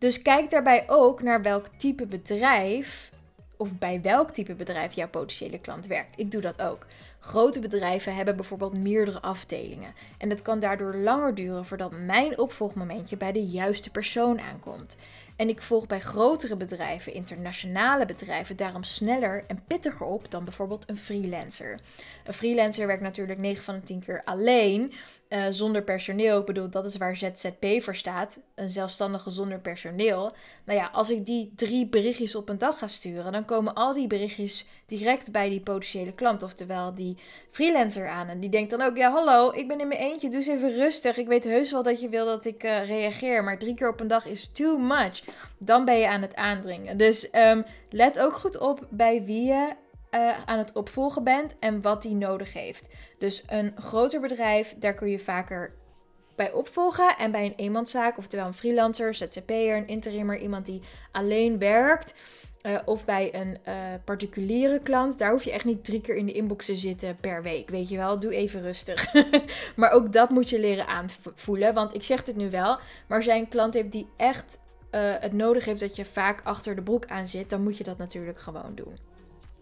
Dus 0.00 0.22
kijk 0.22 0.50
daarbij 0.50 0.84
ook 0.86 1.22
naar 1.22 1.42
welk 1.42 1.66
type 1.76 2.06
bedrijf 2.06 3.12
of 3.56 3.78
bij 3.78 4.00
welk 4.00 4.30
type 4.30 4.54
bedrijf 4.54 4.92
jouw 4.92 5.08
potentiële 5.08 5.60
klant 5.60 5.86
werkt. 5.86 6.18
Ik 6.18 6.30
doe 6.30 6.40
dat 6.40 6.62
ook. 6.62 6.86
Grote 7.18 7.60
bedrijven 7.60 8.14
hebben 8.14 8.36
bijvoorbeeld 8.36 8.78
meerdere 8.78 9.20
afdelingen. 9.20 9.94
En 10.18 10.30
het 10.30 10.42
kan 10.42 10.60
daardoor 10.60 10.94
langer 10.94 11.34
duren 11.34 11.64
voordat 11.64 11.92
mijn 11.92 12.38
opvolgmomentje 12.38 13.16
bij 13.16 13.32
de 13.32 13.44
juiste 13.44 13.90
persoon 13.90 14.40
aankomt. 14.40 14.96
En 15.36 15.48
ik 15.48 15.62
volg 15.62 15.86
bij 15.86 16.00
grotere 16.00 16.56
bedrijven, 16.56 17.14
internationale 17.14 18.06
bedrijven, 18.06 18.56
daarom 18.56 18.82
sneller 18.82 19.44
en 19.46 19.62
pittiger 19.66 20.06
op 20.06 20.30
dan 20.30 20.44
bijvoorbeeld 20.44 20.88
een 20.88 20.98
freelancer. 20.98 21.78
Een 22.24 22.32
freelancer 22.32 22.86
werkt 22.86 23.02
natuurlijk 23.02 23.38
9 23.38 23.64
van 23.64 23.74
de 23.74 23.82
10 23.82 24.00
keer 24.00 24.22
alleen, 24.24 24.92
uh, 25.30 25.44
zonder 25.50 25.82
personeel. 25.82 26.40
Ik 26.40 26.46
bedoel, 26.46 26.70
dat 26.70 26.84
is 26.84 26.96
waar 26.96 27.16
ZZP 27.16 27.66
voor 27.78 27.96
staat. 27.96 28.42
Een 28.54 28.68
zelfstandige 28.68 29.30
zonder 29.30 29.58
personeel. 29.58 30.32
Nou 30.64 30.78
ja, 30.78 30.90
als 30.92 31.10
ik 31.10 31.26
die 31.26 31.52
drie 31.56 31.86
berichtjes 31.86 32.34
op 32.34 32.48
een 32.48 32.58
dag 32.58 32.78
ga 32.78 32.86
sturen, 32.86 33.32
dan 33.32 33.44
komen 33.44 33.74
al 33.74 33.94
die 33.94 34.06
berichtjes 34.06 34.66
direct 34.86 35.32
bij 35.32 35.48
die 35.48 35.60
potentiële 35.60 36.12
klant. 36.12 36.42
Oftewel 36.42 36.94
die 36.94 37.16
freelancer 37.50 38.08
aan. 38.08 38.28
En 38.28 38.40
die 38.40 38.50
denkt 38.50 38.70
dan 38.70 38.82
ook, 38.82 38.96
ja 38.96 39.10
hallo, 39.10 39.52
ik 39.52 39.68
ben 39.68 39.80
in 39.80 39.88
mijn 39.88 40.00
eentje, 40.00 40.28
doe 40.28 40.38
eens 40.38 40.46
even 40.46 40.74
rustig. 40.74 41.16
Ik 41.16 41.26
weet 41.26 41.44
heus 41.44 41.72
wel 41.72 41.82
dat 41.82 42.00
je 42.00 42.08
wil 42.08 42.24
dat 42.24 42.44
ik 42.44 42.64
uh, 42.64 42.86
reageer, 42.86 43.44
maar 43.44 43.58
drie 43.58 43.74
keer 43.74 43.88
op 43.88 44.00
een 44.00 44.08
dag 44.08 44.26
is 44.26 44.48
too 44.52 44.78
much. 44.78 45.22
Dan 45.58 45.84
ben 45.84 45.98
je 45.98 46.08
aan 46.08 46.22
het 46.22 46.34
aandringen. 46.34 46.96
Dus 46.96 47.28
um, 47.32 47.64
let 47.90 48.18
ook 48.18 48.34
goed 48.34 48.58
op 48.58 48.86
bij 48.88 49.24
wie 49.24 49.44
je 49.44 49.74
uh, 50.10 50.44
aan 50.44 50.58
het 50.58 50.72
opvolgen 50.72 51.24
bent 51.24 51.58
en 51.58 51.82
wat 51.82 52.02
die 52.02 52.14
nodig 52.14 52.52
heeft. 52.52 52.88
Dus 53.18 53.42
een 53.46 53.72
groter 53.76 54.20
bedrijf, 54.20 54.76
daar 54.78 54.94
kun 54.94 55.08
je 55.08 55.18
vaker 55.18 55.72
bij 56.40 56.52
opvolgen. 56.52 57.16
En 57.18 57.30
bij 57.30 57.44
een 57.44 57.54
eenmanszaak, 57.56 58.18
oftewel 58.18 58.46
een 58.46 58.54
freelancer, 58.54 59.14
ZZP'er, 59.14 59.76
een 59.76 59.86
interimmer, 59.86 60.38
iemand 60.38 60.66
die 60.66 60.80
alleen 61.12 61.58
werkt. 61.58 62.14
Uh, 62.62 62.78
of 62.84 63.04
bij 63.04 63.34
een 63.34 63.58
uh, 63.68 63.74
particuliere 64.04 64.78
klant, 64.78 65.18
daar 65.18 65.30
hoef 65.30 65.44
je 65.44 65.52
echt 65.52 65.64
niet 65.64 65.84
drie 65.84 66.00
keer 66.00 66.16
in 66.16 66.26
de 66.26 66.32
inbox 66.32 66.66
te 66.66 66.76
zitten 66.76 67.16
per 67.16 67.42
week. 67.42 67.68
Weet 67.68 67.88
je 67.88 67.96
wel, 67.96 68.18
doe 68.18 68.34
even 68.34 68.62
rustig. 68.62 69.12
maar 69.76 69.90
ook 69.90 70.12
dat 70.12 70.30
moet 70.30 70.48
je 70.48 70.60
leren 70.60 70.86
aanvoelen. 70.86 71.74
Want 71.74 71.94
ik 71.94 72.02
zeg 72.02 72.26
het 72.26 72.36
nu 72.36 72.50
wel, 72.50 72.78
maar 73.06 73.16
als 73.16 73.26
jij 73.26 73.38
een 73.38 73.48
klant 73.48 73.74
hebt 73.74 73.92
die 73.92 74.06
echt 74.16 74.58
het 75.20 75.32
nodig 75.32 75.64
heeft 75.64 75.80
dat 75.80 75.96
je 75.96 76.04
vaak 76.04 76.40
achter 76.44 76.74
de 76.74 76.82
broek 76.82 77.06
aan 77.06 77.26
zit, 77.26 77.50
dan 77.50 77.62
moet 77.62 77.76
je 77.76 77.84
dat 77.84 77.98
natuurlijk 77.98 78.38
gewoon 78.38 78.74
doen. 78.74 79.09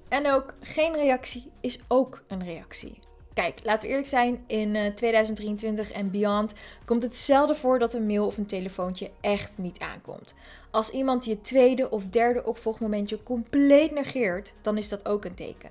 En 0.08 0.32
ook 0.32 0.54
geen 0.60 0.94
reactie 0.94 1.50
is 1.60 1.78
ook 1.88 2.22
een 2.28 2.44
reactie. 2.44 2.98
Kijk, 3.34 3.60
laten 3.62 3.82
we 3.82 3.88
eerlijk 3.88 4.08
zijn, 4.08 4.44
in 4.46 4.94
2023 4.94 5.90
en 5.90 6.10
beyond 6.10 6.52
komt 6.84 7.02
het 7.02 7.16
zelden 7.16 7.56
voor 7.56 7.78
dat 7.78 7.92
een 7.92 8.06
mail 8.06 8.26
of 8.26 8.36
een 8.36 8.46
telefoontje 8.46 9.10
echt 9.20 9.58
niet 9.58 9.78
aankomt. 9.78 10.34
Als 10.70 10.90
iemand 10.90 11.24
je 11.24 11.40
tweede 11.40 11.90
of 11.90 12.06
derde 12.06 12.44
opvolgmomentje 12.44 13.22
compleet 13.22 13.90
negeert, 13.90 14.52
dan 14.60 14.78
is 14.78 14.88
dat 14.88 15.08
ook 15.08 15.24
een 15.24 15.34
teken. 15.34 15.70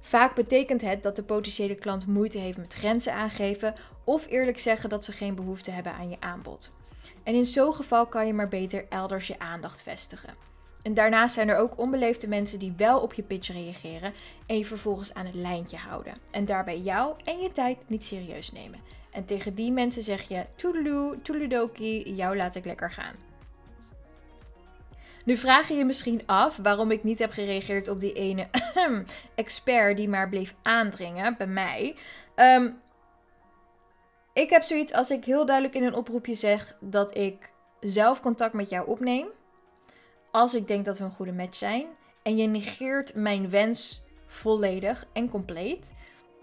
Vaak 0.00 0.34
betekent 0.34 0.80
het 0.80 1.02
dat 1.02 1.16
de 1.16 1.22
potentiële 1.22 1.74
klant 1.74 2.06
moeite 2.06 2.38
heeft 2.38 2.58
met 2.58 2.74
grenzen 2.74 3.14
aangeven 3.14 3.74
of 4.04 4.26
eerlijk 4.26 4.58
zeggen 4.58 4.88
dat 4.88 5.04
ze 5.04 5.12
geen 5.12 5.34
behoefte 5.34 5.70
hebben 5.70 5.92
aan 5.92 6.10
je 6.10 6.16
aanbod. 6.20 6.70
En 7.22 7.34
in 7.34 7.46
zo'n 7.46 7.74
geval 7.74 8.06
kan 8.06 8.26
je 8.26 8.32
maar 8.32 8.48
beter 8.48 8.86
elders 8.88 9.26
je 9.26 9.38
aandacht 9.38 9.82
vestigen. 9.82 10.34
En 10.82 10.94
daarnaast 10.94 11.34
zijn 11.34 11.48
er 11.48 11.56
ook 11.56 11.78
onbeleefde 11.78 12.28
mensen 12.28 12.58
die 12.58 12.74
wel 12.76 13.00
op 13.00 13.12
je 13.12 13.22
pitch 13.22 13.52
reageren 13.52 14.12
en 14.46 14.58
je 14.58 14.64
vervolgens 14.64 15.14
aan 15.14 15.26
het 15.26 15.34
lijntje 15.34 15.76
houden. 15.76 16.14
En 16.30 16.44
daarbij 16.44 16.78
jou 16.78 17.14
en 17.24 17.38
je 17.38 17.52
tijd 17.52 17.78
niet 17.86 18.04
serieus 18.04 18.52
nemen. 18.52 18.80
En 19.10 19.24
tegen 19.24 19.54
die 19.54 19.72
mensen 19.72 20.02
zeg 20.02 20.28
je 20.28 20.44
toedeloe, 20.56 21.22
toedeledokie, 21.22 22.14
jou 22.14 22.36
laat 22.36 22.54
ik 22.54 22.64
lekker 22.64 22.90
gaan. 22.90 23.14
Nu 25.24 25.36
vraag 25.36 25.68
je 25.68 25.74
je 25.74 25.84
misschien 25.84 26.22
af 26.26 26.56
waarom 26.56 26.90
ik 26.90 27.04
niet 27.04 27.18
heb 27.18 27.32
gereageerd 27.32 27.88
op 27.88 28.00
die 28.00 28.12
ene 28.12 28.48
expert 29.34 29.96
die 29.96 30.08
maar 30.08 30.28
bleef 30.28 30.54
aandringen 30.62 31.36
bij 31.36 31.46
mij. 31.46 31.96
Um, 32.36 32.80
ik 34.32 34.50
heb 34.50 34.62
zoiets 34.62 34.92
als 34.92 35.10
ik 35.10 35.24
heel 35.24 35.46
duidelijk 35.46 35.76
in 35.76 35.84
een 35.84 35.94
oproepje 35.94 36.34
zeg 36.34 36.76
dat 36.80 37.16
ik 37.16 37.50
zelf 37.80 38.20
contact 38.20 38.52
met 38.52 38.68
jou 38.68 38.86
opneem. 38.86 39.26
Als 40.30 40.54
ik 40.54 40.68
denk 40.68 40.84
dat 40.84 40.98
we 40.98 41.04
een 41.04 41.10
goede 41.10 41.32
match 41.32 41.56
zijn. 41.56 41.86
en 42.22 42.36
je 42.36 42.46
negeert 42.46 43.14
mijn 43.14 43.50
wens 43.50 44.04
volledig 44.26 45.06
en 45.12 45.28
compleet, 45.28 45.92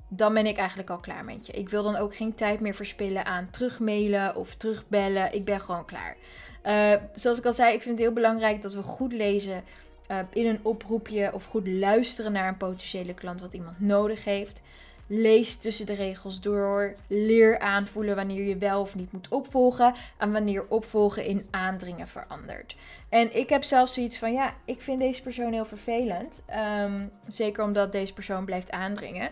dan 0.07 0.33
ben 0.33 0.45
ik 0.45 0.57
eigenlijk 0.57 0.89
al 0.89 0.97
klaar 0.97 1.25
met 1.25 1.45
je. 1.45 1.53
Ik 1.53 1.69
wil 1.69 1.83
dan 1.83 1.95
ook 1.95 2.15
geen 2.15 2.35
tijd 2.35 2.59
meer 2.59 2.73
verspillen 2.73 3.25
aan 3.25 3.49
terugmailen 3.49 4.35
of 4.35 4.55
terugbellen. 4.55 5.33
Ik 5.33 5.45
ben 5.45 5.61
gewoon 5.61 5.85
klaar. 5.85 6.17
Uh, 6.65 7.01
zoals 7.13 7.37
ik 7.37 7.45
al 7.45 7.53
zei, 7.53 7.73
ik 7.73 7.81
vind 7.81 7.97
het 7.97 8.05
heel 8.05 8.13
belangrijk 8.13 8.61
dat 8.61 8.73
we 8.73 8.81
goed 8.81 9.13
lezen 9.13 9.63
uh, 10.11 10.19
in 10.33 10.45
een 10.45 10.59
oproepje 10.61 11.33
of 11.33 11.45
goed 11.45 11.67
luisteren 11.67 12.31
naar 12.31 12.47
een 12.47 12.57
potentiële 12.57 13.13
klant 13.13 13.41
wat 13.41 13.53
iemand 13.53 13.79
nodig 13.79 14.23
heeft. 14.23 14.61
Lees 15.07 15.57
tussen 15.57 15.85
de 15.85 15.93
regels 15.93 16.41
door. 16.41 16.95
Leer 17.07 17.59
aanvoelen 17.59 18.15
wanneer 18.15 18.43
je 18.43 18.57
wel 18.57 18.81
of 18.81 18.95
niet 18.95 19.11
moet 19.11 19.27
opvolgen. 19.27 19.93
En 20.17 20.31
wanneer 20.31 20.65
opvolgen 20.67 21.25
in 21.25 21.47
aandringen 21.51 22.07
verandert. 22.07 22.75
En 23.09 23.37
ik 23.37 23.49
heb 23.49 23.63
zelfs 23.63 23.93
zoiets 23.93 24.17
van: 24.17 24.33
ja, 24.33 24.53
ik 24.65 24.81
vind 24.81 24.99
deze 24.99 25.21
persoon 25.21 25.53
heel 25.53 25.65
vervelend. 25.65 26.45
Um, 26.83 27.11
zeker 27.27 27.63
omdat 27.63 27.91
deze 27.91 28.13
persoon 28.13 28.45
blijft 28.45 28.71
aandringen. 28.71 29.29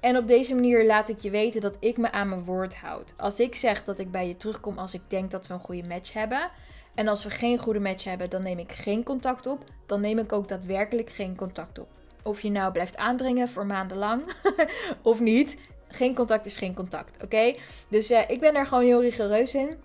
En 0.00 0.16
op 0.16 0.26
deze 0.26 0.54
manier 0.54 0.86
laat 0.86 1.08
ik 1.08 1.20
je 1.20 1.30
weten 1.30 1.60
dat 1.60 1.76
ik 1.80 1.96
me 1.96 2.12
aan 2.12 2.28
mijn 2.28 2.44
woord 2.44 2.76
houd. 2.76 3.14
Als 3.16 3.40
ik 3.40 3.54
zeg 3.54 3.84
dat 3.84 3.98
ik 3.98 4.10
bij 4.10 4.28
je 4.28 4.36
terugkom 4.36 4.78
als 4.78 4.94
ik 4.94 5.00
denk 5.08 5.30
dat 5.30 5.46
we 5.46 5.54
een 5.54 5.60
goede 5.60 5.88
match 5.88 6.12
hebben. 6.12 6.50
En 6.94 7.08
als 7.08 7.24
we 7.24 7.30
geen 7.30 7.58
goede 7.58 7.80
match 7.80 8.04
hebben, 8.04 8.30
dan 8.30 8.42
neem 8.42 8.58
ik 8.58 8.72
geen 8.72 9.02
contact 9.02 9.46
op. 9.46 9.64
Dan 9.86 10.00
neem 10.00 10.18
ik 10.18 10.32
ook 10.32 10.48
daadwerkelijk 10.48 11.10
geen 11.10 11.36
contact 11.36 11.78
op. 11.78 11.88
Of 12.26 12.40
je 12.40 12.50
nou 12.50 12.72
blijft 12.72 12.96
aandringen 12.96 13.48
voor 13.48 13.66
maandenlang 13.66 14.22
of 15.02 15.20
niet. 15.20 15.58
Geen 15.88 16.14
contact 16.14 16.46
is 16.46 16.56
geen 16.56 16.74
contact, 16.74 17.22
oké? 17.22 17.54
Dus 17.88 18.10
uh, 18.10 18.30
ik 18.30 18.40
ben 18.40 18.54
daar 18.54 18.66
gewoon 18.66 18.84
heel 18.84 19.02
rigoureus 19.02 19.54
in. 19.54 19.76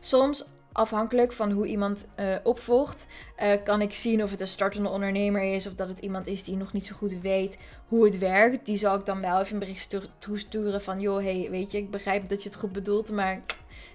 Soms 0.00 0.46
afhankelijk 0.72 1.32
van 1.32 1.50
hoe 1.50 1.66
iemand 1.66 2.08
uh, 2.20 2.36
opvolgt, 2.42 3.06
uh, 3.42 3.52
kan 3.64 3.80
ik 3.80 3.92
zien 3.92 4.22
of 4.22 4.30
het 4.30 4.40
een 4.40 4.48
startende 4.48 4.88
ondernemer 4.88 5.54
is 5.54 5.66
of 5.66 5.74
dat 5.74 5.88
het 5.88 5.98
iemand 5.98 6.26
is 6.26 6.44
die 6.44 6.56
nog 6.56 6.72
niet 6.72 6.86
zo 6.86 6.94
goed 6.94 7.20
weet 7.20 7.58
hoe 7.88 8.04
het 8.04 8.18
werkt. 8.18 8.66
Die 8.66 8.76
zal 8.76 8.94
ik 8.94 9.06
dan 9.06 9.20
wel 9.20 9.40
even 9.40 9.52
een 9.52 9.58
bericht 9.58 9.98
toesturen 10.18 10.82
van, 10.82 11.00
joh, 11.00 11.22
hey, 11.22 11.48
weet 11.50 11.70
je, 11.70 11.78
ik 11.78 11.90
begrijp 11.90 12.28
dat 12.28 12.42
je 12.42 12.48
het 12.48 12.58
goed 12.58 12.72
bedoelt, 12.72 13.10
maar 13.10 13.42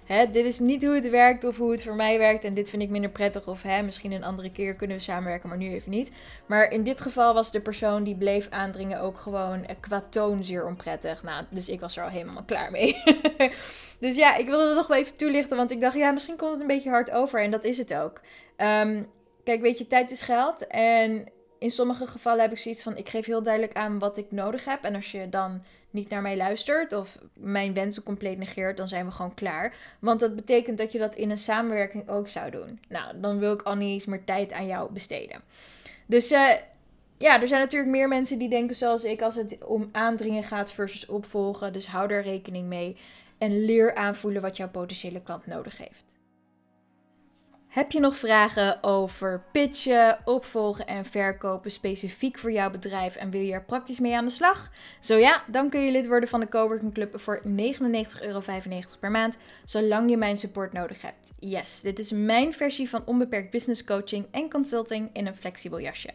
hè, 0.04 0.30
dit 0.30 0.44
is 0.44 0.58
niet 0.58 0.84
hoe 0.84 0.94
het 0.94 1.10
werkt 1.10 1.44
of 1.44 1.56
hoe 1.56 1.70
het 1.70 1.82
voor 1.82 1.94
mij 1.94 2.18
werkt 2.18 2.44
en 2.44 2.54
dit 2.54 2.70
vind 2.70 2.82
ik 2.82 2.90
minder 2.90 3.10
prettig 3.10 3.48
of 3.48 3.62
hè, 3.62 3.82
misschien 3.82 4.12
een 4.12 4.24
andere 4.24 4.52
keer 4.52 4.74
kunnen 4.74 4.96
we 4.96 5.02
samenwerken, 5.02 5.48
maar 5.48 5.58
nu 5.58 5.72
even 5.72 5.90
niet. 5.90 6.12
Maar 6.46 6.70
in 6.70 6.82
dit 6.82 7.00
geval 7.00 7.34
was 7.34 7.52
de 7.52 7.60
persoon 7.60 8.04
die 8.04 8.16
bleef 8.16 8.50
aandringen 8.50 9.00
ook 9.00 9.18
gewoon 9.18 9.64
eh, 9.64 9.76
qua 9.80 10.04
toon 10.10 10.44
zeer 10.44 10.66
onprettig. 10.66 11.22
Nou, 11.22 11.44
dus 11.50 11.68
ik 11.68 11.80
was 11.80 11.96
er 11.96 12.02
al 12.04 12.10
helemaal 12.10 12.44
klaar 12.44 12.70
mee. 12.70 13.02
dus 14.00 14.16
ja, 14.16 14.36
ik 14.36 14.46
wilde 14.46 14.66
het 14.66 14.76
nog 14.76 14.86
wel 14.86 14.98
even 14.98 15.16
toelichten, 15.16 15.56
want 15.56 15.70
ik 15.70 15.80
dacht, 15.80 15.96
ja, 15.96 16.10
misschien 16.10 16.36
komt 16.36 16.52
het 16.52 16.60
een 16.60 16.66
beetje 16.66 16.90
hard 16.90 17.10
over 17.10 17.42
en 17.42 17.50
dat 17.50 17.64
is 17.64 17.78
het 17.78 17.94
ook. 17.94 18.20
Um, 18.56 19.06
kijk, 19.44 19.60
weet 19.60 19.78
je, 19.78 19.86
tijd 19.86 20.10
is 20.10 20.22
geld 20.22 20.66
en 20.66 21.28
in 21.64 21.70
sommige 21.70 22.06
gevallen 22.06 22.40
heb 22.40 22.52
ik 22.52 22.58
zoiets 22.58 22.82
van: 22.82 22.96
ik 22.96 23.08
geef 23.08 23.26
heel 23.26 23.42
duidelijk 23.42 23.76
aan 23.76 23.98
wat 23.98 24.16
ik 24.16 24.26
nodig 24.30 24.64
heb. 24.64 24.84
En 24.84 24.94
als 24.94 25.10
je 25.10 25.28
dan 25.28 25.62
niet 25.94 26.08
naar 26.08 26.22
mij 26.22 26.36
luistert 26.36 26.92
of 26.92 27.18
mijn 27.32 27.74
wensen 27.74 28.02
compleet 28.02 28.38
negeert, 28.38 28.76
dan 28.76 28.88
zijn 28.88 29.06
we 29.06 29.12
gewoon 29.12 29.34
klaar. 29.34 29.74
Want 29.98 30.20
dat 30.20 30.36
betekent 30.36 30.78
dat 30.78 30.92
je 30.92 30.98
dat 30.98 31.14
in 31.14 31.30
een 31.30 31.38
samenwerking 31.38 32.08
ook 32.08 32.28
zou 32.28 32.50
doen. 32.50 32.80
Nou, 32.88 33.20
dan 33.20 33.38
wil 33.38 33.52
ik 33.52 33.62
al 33.62 33.74
niet 33.74 33.92
eens 33.92 34.06
meer 34.06 34.24
tijd 34.24 34.52
aan 34.52 34.66
jou 34.66 34.92
besteden. 34.92 35.40
Dus 36.06 36.32
uh, 36.32 36.48
ja, 37.18 37.40
er 37.40 37.48
zijn 37.48 37.60
natuurlijk 37.60 37.90
meer 37.90 38.08
mensen 38.08 38.38
die 38.38 38.48
denken 38.48 38.76
zoals 38.76 39.04
ik 39.04 39.22
als 39.22 39.34
het 39.34 39.64
om 39.64 39.88
aandringen 39.92 40.44
gaat 40.44 40.72
versus 40.72 41.06
opvolgen. 41.06 41.72
Dus 41.72 41.86
hou 41.86 42.08
daar 42.08 42.22
rekening 42.22 42.68
mee 42.68 42.96
en 43.38 43.64
leer 43.64 43.94
aanvoelen 43.94 44.42
wat 44.42 44.56
jouw 44.56 44.68
potentiële 44.68 45.22
klant 45.22 45.46
nodig 45.46 45.78
heeft. 45.78 46.13
Heb 47.74 47.92
je 47.92 48.00
nog 48.00 48.16
vragen 48.16 48.82
over 48.82 49.42
pitchen, 49.52 50.18
opvolgen 50.24 50.86
en 50.86 51.04
verkopen 51.04 51.70
specifiek 51.70 52.38
voor 52.38 52.52
jouw 52.52 52.70
bedrijf 52.70 53.16
en 53.16 53.30
wil 53.30 53.40
je 53.40 53.52
er 53.52 53.64
praktisch 53.64 54.00
mee 54.00 54.16
aan 54.16 54.24
de 54.24 54.30
slag? 54.30 54.70
Zo 55.00 55.16
ja, 55.16 55.44
dan 55.46 55.70
kun 55.70 55.80
je 55.80 55.90
lid 55.90 56.06
worden 56.06 56.28
van 56.28 56.40
de 56.40 56.48
Coworking 56.48 56.94
Club 56.94 57.20
voor 57.20 57.42
99,95 57.44 57.50
euro 58.20 58.42
per 59.00 59.10
maand, 59.10 59.36
zolang 59.64 60.10
je 60.10 60.16
mijn 60.16 60.38
support 60.38 60.72
nodig 60.72 61.02
hebt. 61.02 61.32
Yes, 61.38 61.80
dit 61.80 61.98
is 61.98 62.10
mijn 62.10 62.52
versie 62.52 62.88
van 62.88 63.02
onbeperkt 63.06 63.50
business 63.50 63.84
coaching 63.84 64.26
en 64.30 64.50
consulting 64.50 65.10
in 65.12 65.26
een 65.26 65.36
flexibel 65.36 65.80
jasje. 65.80 66.10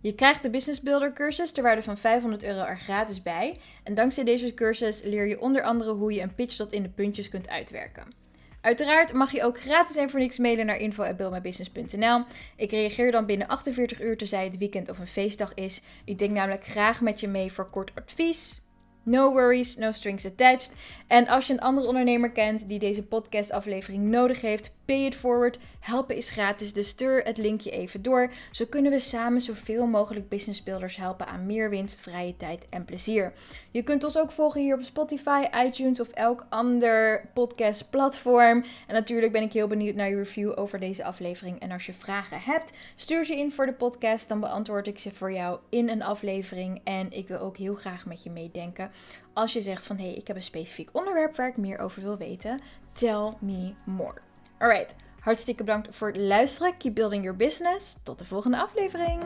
Je 0.00 0.14
krijgt 0.14 0.42
de 0.42 0.50
Business 0.50 0.80
Builder 0.80 1.12
cursus 1.12 1.52
ter 1.52 1.62
waarde 1.62 1.82
van 1.82 1.98
500 1.98 2.44
euro 2.44 2.64
er 2.64 2.78
gratis 2.78 3.22
bij. 3.22 3.60
En 3.84 3.94
dankzij 3.94 4.24
deze 4.24 4.54
cursus 4.54 5.02
leer 5.02 5.26
je 5.26 5.40
onder 5.40 5.62
andere 5.62 5.92
hoe 5.92 6.12
je 6.12 6.20
een 6.20 6.34
pitch 6.34 6.56
tot 6.56 6.72
in 6.72 6.82
de 6.82 6.88
puntjes 6.88 7.28
kunt 7.28 7.48
uitwerken. 7.48 8.25
Uiteraard 8.66 9.12
mag 9.12 9.32
je 9.32 9.42
ook 9.42 9.60
gratis 9.60 9.96
en 9.96 10.10
voor 10.10 10.20
niks 10.20 10.38
mailen 10.38 10.66
naar 10.66 10.76
info.buildmybusiness.nl. 10.76 12.24
Ik 12.56 12.70
reageer 12.70 13.12
dan 13.12 13.26
binnen 13.26 13.46
48 13.46 14.02
uur 14.02 14.16
tenzij 14.16 14.44
het 14.44 14.58
weekend 14.58 14.90
of 14.90 14.98
een 14.98 15.06
feestdag 15.06 15.54
is. 15.54 15.82
Ik 16.04 16.18
denk 16.18 16.30
namelijk 16.30 16.66
graag 16.66 17.00
met 17.00 17.20
je 17.20 17.28
mee 17.28 17.52
voor 17.52 17.70
kort 17.70 17.92
advies. 17.94 18.60
No 19.02 19.32
worries, 19.32 19.76
no 19.76 19.90
strings 19.90 20.26
attached. 20.26 20.72
En 21.06 21.26
als 21.26 21.46
je 21.46 21.52
een 21.52 21.60
andere 21.60 21.86
ondernemer 21.86 22.30
kent 22.30 22.68
die 22.68 22.78
deze 22.78 23.06
podcastaflevering 23.06 24.02
nodig 24.02 24.40
heeft, 24.40 24.72
pay 24.86 25.04
it 25.04 25.14
forward. 25.14 25.58
Helpen 25.80 26.16
is 26.16 26.30
gratis, 26.30 26.72
dus 26.72 26.88
stuur 26.88 27.22
het 27.22 27.36
linkje 27.36 27.70
even 27.70 28.02
door. 28.02 28.32
Zo 28.50 28.64
kunnen 28.68 28.92
we 28.92 29.00
samen 29.00 29.40
zoveel 29.40 29.86
mogelijk 29.86 30.28
businessbuilders 30.28 30.96
helpen 30.96 31.26
aan 31.26 31.46
meer 31.46 31.70
winst, 31.70 32.00
vrije 32.00 32.36
tijd 32.36 32.66
en 32.70 32.84
plezier. 32.84 33.32
Je 33.70 33.82
kunt 33.82 34.04
ons 34.04 34.18
ook 34.18 34.30
volgen 34.30 34.60
hier 34.60 34.74
op 34.74 34.82
Spotify, 34.82 35.44
iTunes 35.64 36.00
of 36.00 36.08
elk 36.08 36.46
ander 36.48 37.28
podcastplatform. 37.34 38.64
En 38.86 38.94
natuurlijk 38.94 39.32
ben 39.32 39.42
ik 39.42 39.52
heel 39.52 39.66
benieuwd 39.66 39.94
naar 39.94 40.08
je 40.08 40.16
review 40.16 40.52
over 40.58 40.80
deze 40.80 41.04
aflevering. 41.04 41.60
En 41.60 41.70
als 41.70 41.86
je 41.86 41.92
vragen 41.92 42.40
hebt, 42.40 42.72
stuur 42.96 43.24
ze 43.24 43.36
in 43.36 43.52
voor 43.52 43.66
de 43.66 43.72
podcast. 43.72 44.28
Dan 44.28 44.40
beantwoord 44.40 44.86
ik 44.86 44.98
ze 44.98 45.12
voor 45.12 45.32
jou 45.32 45.58
in 45.68 45.88
een 45.88 46.02
aflevering. 46.02 46.80
En 46.84 47.12
ik 47.12 47.28
wil 47.28 47.38
ook 47.38 47.56
heel 47.56 47.74
graag 47.74 48.06
met 48.06 48.22
je 48.22 48.30
meedenken. 48.30 48.90
Als 49.32 49.52
je 49.52 49.60
zegt 49.60 49.86
van 49.86 49.96
hé, 49.96 50.06
hey, 50.06 50.14
ik 50.14 50.26
heb 50.26 50.36
een 50.36 50.42
specifiek 50.42 50.88
onderwerp 50.92 51.36
waar 51.36 51.48
ik 51.48 51.56
meer 51.56 51.78
over 51.78 52.02
wil 52.02 52.16
weten, 52.16 52.60
tell 52.92 53.32
me 53.40 53.74
more. 53.84 54.25
Alright, 54.58 54.94
hartstikke 55.20 55.64
bedankt 55.64 55.96
voor 55.96 56.08
het 56.08 56.16
luisteren. 56.16 56.76
Keep 56.76 56.94
building 56.94 57.22
your 57.22 57.38
business. 57.38 57.96
Tot 58.02 58.18
de 58.18 58.24
volgende 58.24 58.58
aflevering. 58.58 59.22